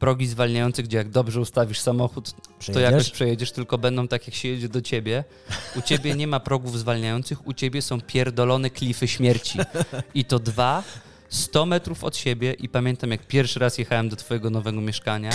progi 0.00 0.26
zwalniające, 0.26 0.82
gdzie 0.82 0.96
jak 0.96 1.08
dobrze 1.10 1.40
ustawisz 1.40 1.80
samochód, 1.80 2.30
to 2.72 2.80
jakoś 2.80 3.10
przejedziesz, 3.10 3.52
tylko 3.52 3.78
będą 3.78 4.08
tak, 4.08 4.26
jak 4.26 4.36
się 4.36 4.48
jedzie 4.48 4.68
do 4.68 4.80
ciebie. 4.82 5.24
U 5.76 5.82
ciebie 5.82 6.14
nie 6.14 6.26
ma 6.26 6.40
progów 6.40 6.78
zwalniających, 6.78 7.46
u 7.46 7.52
ciebie 7.52 7.82
są 7.82 8.00
pierdolone 8.00 8.70
klify 8.70 9.08
śmierci. 9.08 9.58
I 10.14 10.24
to 10.24 10.38
dwa, 10.38 10.82
100 11.28 11.66
metrów 11.66 12.04
od 12.04 12.16
siebie 12.16 12.52
i 12.52 12.68
pamiętam, 12.68 13.10
jak 13.10 13.26
pierwszy 13.26 13.58
raz 13.60 13.78
jechałem 13.78 14.08
do 14.08 14.16
twojego 14.16 14.50
nowego 14.50 14.80
mieszkania, 14.80 15.30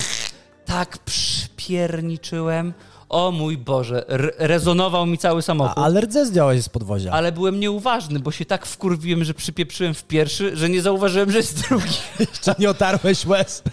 tak 0.66 0.98
przypierniczyłem, 0.98 2.74
o 3.10 3.32
mój 3.32 3.58
Boże, 3.58 4.10
re- 4.10 4.32
rezonował 4.38 5.06
mi 5.06 5.18
cały 5.18 5.42
samochód. 5.42 5.78
A, 5.78 5.84
ale 5.84 6.02
rdze 6.02 6.26
zdjąłeś 6.26 6.64
z 6.64 6.70
podwozia. 6.70 7.12
Ale 7.12 7.32
byłem 7.32 7.60
nieuważny, 7.60 8.20
bo 8.20 8.32
się 8.32 8.46
tak 8.46 8.66
wkurwiłem, 8.66 9.24
że 9.24 9.34
przypieprzyłem 9.34 9.94
w 9.94 10.04
pierwszy, 10.04 10.58
że 10.58 10.70
nie 10.70 10.82
zauważyłem, 10.82 11.32
że 11.32 11.38
jest 11.38 11.68
drugi. 11.68 11.98
Jeszcze 12.20 12.56
nie 12.60 12.70
otarłeś 12.70 13.26
łez. 13.26 13.64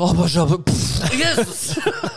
O 0.00 0.14
Boże, 0.14 0.46
pff, 0.64 1.18
Jezus! 1.18 1.74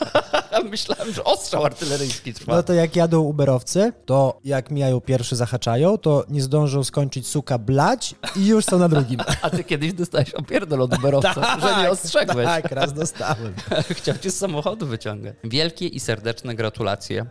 Myślałem, 0.71 1.13
że 1.13 1.23
ostrzał 1.23 1.65
artyleryjski 1.65 2.33
trwa. 2.33 2.55
No 2.55 2.63
to 2.63 2.73
jak 2.73 2.95
jadą 2.95 3.19
Uberowcy, 3.19 3.93
to 4.05 4.39
jak 4.43 4.71
mijają 4.71 5.01
pierwszy, 5.01 5.35
zahaczają, 5.35 5.97
to 5.97 6.25
nie 6.29 6.41
zdążą 6.41 6.83
skończyć 6.83 7.27
suka 7.27 7.57
blać 7.57 8.15
i 8.35 8.47
już 8.47 8.65
są 8.65 8.79
na 8.79 8.89
drugim. 8.89 9.19
A 9.41 9.49
ty 9.49 9.63
kiedyś 9.63 9.93
dostałeś 9.93 10.33
opierdol 10.33 10.81
od 10.81 10.97
Uberowca, 10.97 11.59
że 11.59 11.81
nie 11.81 11.91
ostrzegłeś. 11.91 12.45
Tak, 12.45 12.71
raz 12.71 12.93
dostałem. 12.93 13.53
Chciał 13.97 14.17
cię 14.17 14.31
z 14.31 14.37
samochodu 14.37 14.87
wyciągać. 14.87 15.35
Wielkie 15.43 15.87
i 15.87 15.99
serdeczne 15.99 16.55
gratulacje 16.55 17.25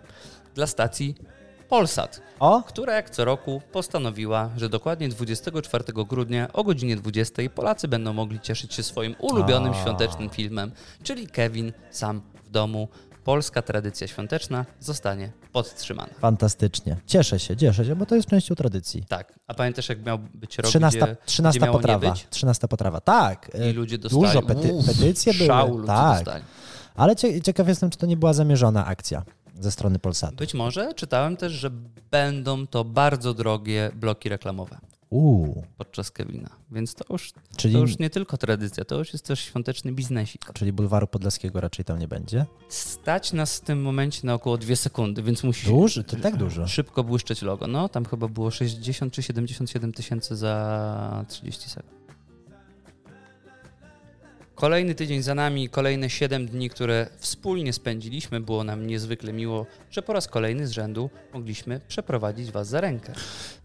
dla 0.55 0.67
stacji 0.67 1.15
Polsat, 1.73 2.21
O, 2.41 2.63
która 2.63 2.95
jak 2.95 3.11
co 3.11 3.25
roku 3.25 3.63
postanowiła, 3.73 4.51
że 4.57 4.69
dokładnie 4.69 5.09
24 5.09 5.85
grudnia 6.09 6.53
o 6.53 6.65
godzinie 6.65 6.97
20 6.97 7.43
Polacy 7.55 7.89
będą 7.89 8.13
mogli 8.13 8.41
cieszyć 8.41 8.75
się 8.75 8.83
swoim 8.83 9.15
ulubionym 9.19 9.73
A. 9.73 9.83
świątecznym 9.83 10.31
filmem, 10.31 10.73
czyli 11.03 11.27
Kevin 11.27 11.73
sam 11.91 12.23
w 12.45 12.51
domu. 12.51 12.89
Polska 13.25 13.63
tradycja 13.63 14.07
świąteczna 14.07 14.67
zostanie 14.81 15.33
podtrzymana. 15.53 16.11
fantastycznie. 16.21 16.97
Cieszę 17.07 17.39
się, 17.39 17.57
cieszę 17.57 17.85
się, 17.85 17.97
bo 17.97 18.07
to 18.07 18.15
jest 18.15 18.29
częścią 18.29 18.55
tradycji. 18.55 19.05
Tak. 19.09 19.33
A 19.47 19.55
pamiętasz, 19.55 19.89
jak 19.89 20.07
miał 20.07 20.19
być 20.19 20.59
rok, 20.59 20.67
13, 20.67 20.99
gdzie, 20.99 21.17
13 21.27 21.61
gdzie 21.61 21.71
potrawa. 21.73 22.11
być? 22.11 22.27
13 22.31 22.69
potrawa. 22.69 23.01
Tak. 23.01 23.51
I 23.55 23.63
e, 23.63 23.73
ludzie 23.73 23.99
dostali. 23.99 24.23
Dużo 24.23 24.43
pety, 24.43 24.73
Uff, 24.73 24.87
petycje 24.87 25.33
szał 25.35 25.67
były. 25.69 25.81
ludzie 25.81 25.93
Tak. 25.93 26.25
dostali. 26.25 26.45
Ale 26.95 27.17
cie, 27.17 27.43
ciekaw 27.43 27.69
jestem, 27.69 27.91
czy 27.91 27.99
to 27.99 28.07
nie 28.07 28.17
była 28.17 28.33
zamierzona 28.33 28.87
akcja 28.87 29.23
ze 29.61 29.71
strony 29.71 29.99
Polsatu. 29.99 30.37
Być 30.37 30.55
może 30.55 30.95
czytałem 30.95 31.37
też, 31.37 31.53
że 31.53 31.71
będą 32.11 32.67
to 32.67 32.85
bardzo 32.85 33.35
drogie 33.35 33.91
bloki 33.95 34.29
reklamowe 34.29 34.79
Uuu, 35.11 35.63
podczas 35.79 36.11
Kevina. 36.11 36.51
Więc 36.71 36.95
to 36.95 37.05
już, 37.11 37.33
czyli, 37.57 37.75
to 37.75 37.81
już 37.81 37.99
nie 37.99 38.11
tylko 38.11 38.37
tradycja, 38.39 38.85
to 38.85 38.99
już 38.99 39.13
jest 39.13 39.25
też 39.27 39.41
świąteczny 39.41 39.93
biznesik. 39.93 40.45
czyli 40.55 40.73
bulwaru 40.73 41.07
podlaskiego 41.07 41.61
raczej 41.61 41.85
tam 41.85 41.99
nie 41.99 42.09
będzie. 42.09 42.47
Stać 42.69 43.33
nas 43.33 43.57
w 43.57 43.61
tym 43.61 43.83
momencie 43.83 44.21
na 44.27 44.35
około 44.35 44.59
dwie 44.59 44.77
sekundy, 44.77 45.23
więc 45.23 45.45
musi 45.45 45.67
Duży, 45.67 46.05
to 46.05 46.17
tak 46.17 46.37
dużo. 46.37 46.67
szybko 46.69 47.05
błyszczeć 47.05 47.43
logo. 47.43 47.67
No, 47.67 47.89
tam 47.89 48.05
chyba 48.05 48.29
było 48.29 48.51
60 48.51 49.13
czy 49.13 49.23
77 49.23 49.93
tysięcy 49.93 50.37
za 50.37 51.25
30 51.29 51.71
sekund. 51.71 52.02
Kolejny 54.63 54.95
tydzień 54.95 55.23
za 55.23 55.35
nami, 55.35 55.69
kolejne 55.69 56.11
7 56.11 56.47
dni, 56.47 56.71
które 56.71 57.07
wspólnie 57.19 57.73
spędziliśmy. 57.73 58.41
Było 58.41 58.65
nam 58.65 58.87
niezwykle 58.87 59.33
miło, 59.33 59.67
że 59.91 60.03
po 60.03 60.13
raz 60.13 60.29
kolejny 60.29 60.67
z 60.67 60.71
rzędu 60.71 61.11
mogliśmy 61.35 61.81
przeprowadzić 61.89 62.51
Was 62.51 62.69
za 62.69 62.81
rękę. 62.81 63.13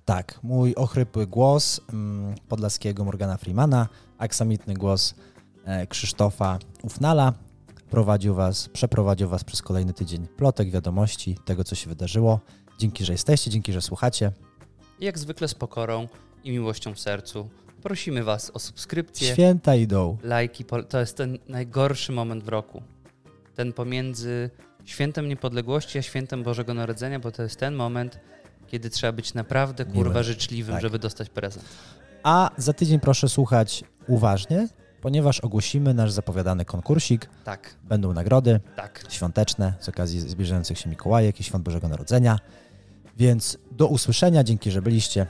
Tak, 0.06 0.40
mój 0.44 0.76
ochrypły 0.76 1.28
głos 1.28 1.82
mm, 1.94 2.36
podlaskiego 2.50 3.06
Morgana 3.06 3.38
Freemana, 3.38 3.88
aksamitny 4.18 4.74
głos 4.74 5.16
e, 5.66 5.88
Krzysztofa 5.88 6.60
Ufnala 6.84 7.34
prowadził 7.90 8.36
was, 8.36 8.70
przeprowadził 8.70 9.30
was 9.30 9.44
przez 9.44 9.62
kolejny 9.62 9.94
tydzień 9.94 10.28
plotek, 10.28 10.72
wiadomości, 10.72 11.38
tego 11.46 11.64
co 11.64 11.76
się 11.76 11.90
wydarzyło. 11.90 12.40
Dzięki, 12.80 13.06
że 13.06 13.14
jesteście, 13.14 13.52
dzięki, 13.52 13.74
że 13.74 13.82
słuchacie. 13.82 14.32
Jak 15.00 15.20
zwykle 15.20 15.48
z 15.48 15.54
pokorą 15.54 16.08
i 16.44 16.52
miłością 16.52 16.94
w 16.94 17.00
sercu 17.00 17.50
prosimy 17.88 18.24
Was 18.24 18.52
o 18.54 18.60
subskrypcję, 18.60 19.34
Święta 19.34 19.76
idą. 19.76 20.18
lajki. 20.24 20.66
To 20.90 21.00
jest 21.00 21.18
ten 21.18 21.38
najgorszy 21.48 22.12
moment 22.12 22.44
w 22.44 22.48
roku. 22.48 22.82
Ten 23.56 23.74
pomiędzy 23.74 24.50
świętem 24.86 25.28
niepodległości 25.30 25.98
a 25.98 26.02
świętem 26.02 26.44
Bożego 26.44 26.74
Narodzenia, 26.74 27.20
bo 27.20 27.32
to 27.32 27.44
jest 27.44 27.60
ten 27.60 27.76
moment, 27.76 28.20
kiedy 28.68 28.90
trzeba 28.90 29.12
być 29.14 29.34
naprawdę 29.34 29.86
kurwa 29.86 30.10
Miłym. 30.10 30.24
życzliwym, 30.24 30.74
Tak. 30.76 30.82
żeby 30.82 31.00
dostać 31.00 31.30
prezent. 31.30 31.66
A 32.24 32.50
za 32.58 32.74
tydzień 32.74 33.00
proszę 33.00 33.30
słuchać 33.30 33.84
uważnie, 34.08 34.68
ponieważ 35.02 35.40
ogłosimy 35.40 35.94
nasz 35.94 36.12
zapowiadany 36.12 36.66
konkursik. 36.66 37.30
Tak, 37.44 37.76
Będą 37.84 38.14
nagrody 38.14 38.60
tak. 38.76 39.04
świąteczne 39.10 39.74
z 39.80 39.90
okazji 39.90 40.20
zbliżających 40.20 40.80
się 40.80 40.90
Mikołajek 40.90 41.40
i 41.40 41.44
Świąt 41.44 41.64
Bożego 41.64 41.88
Narodzenia. 41.88 42.40
Więc 43.18 43.58
do 43.72 43.88
usłyszenia, 43.88 44.44
dzięki, 44.44 44.72
że 44.72 44.82
byliście. 44.82 45.28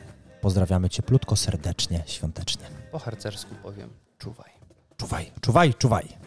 Pozdrawiamy 0.48 0.90
cieplutko, 0.90 1.36
serdecznie, 1.36 2.04
świątecznie. 2.06 2.66
Po 2.92 3.00
harcersku 3.00 3.56
powiem, 3.64 3.90
czuwaj. 4.18 4.52
Czuwaj, 4.98 5.32
czuwaj, 5.42 5.74
czuwaj. 5.74 6.27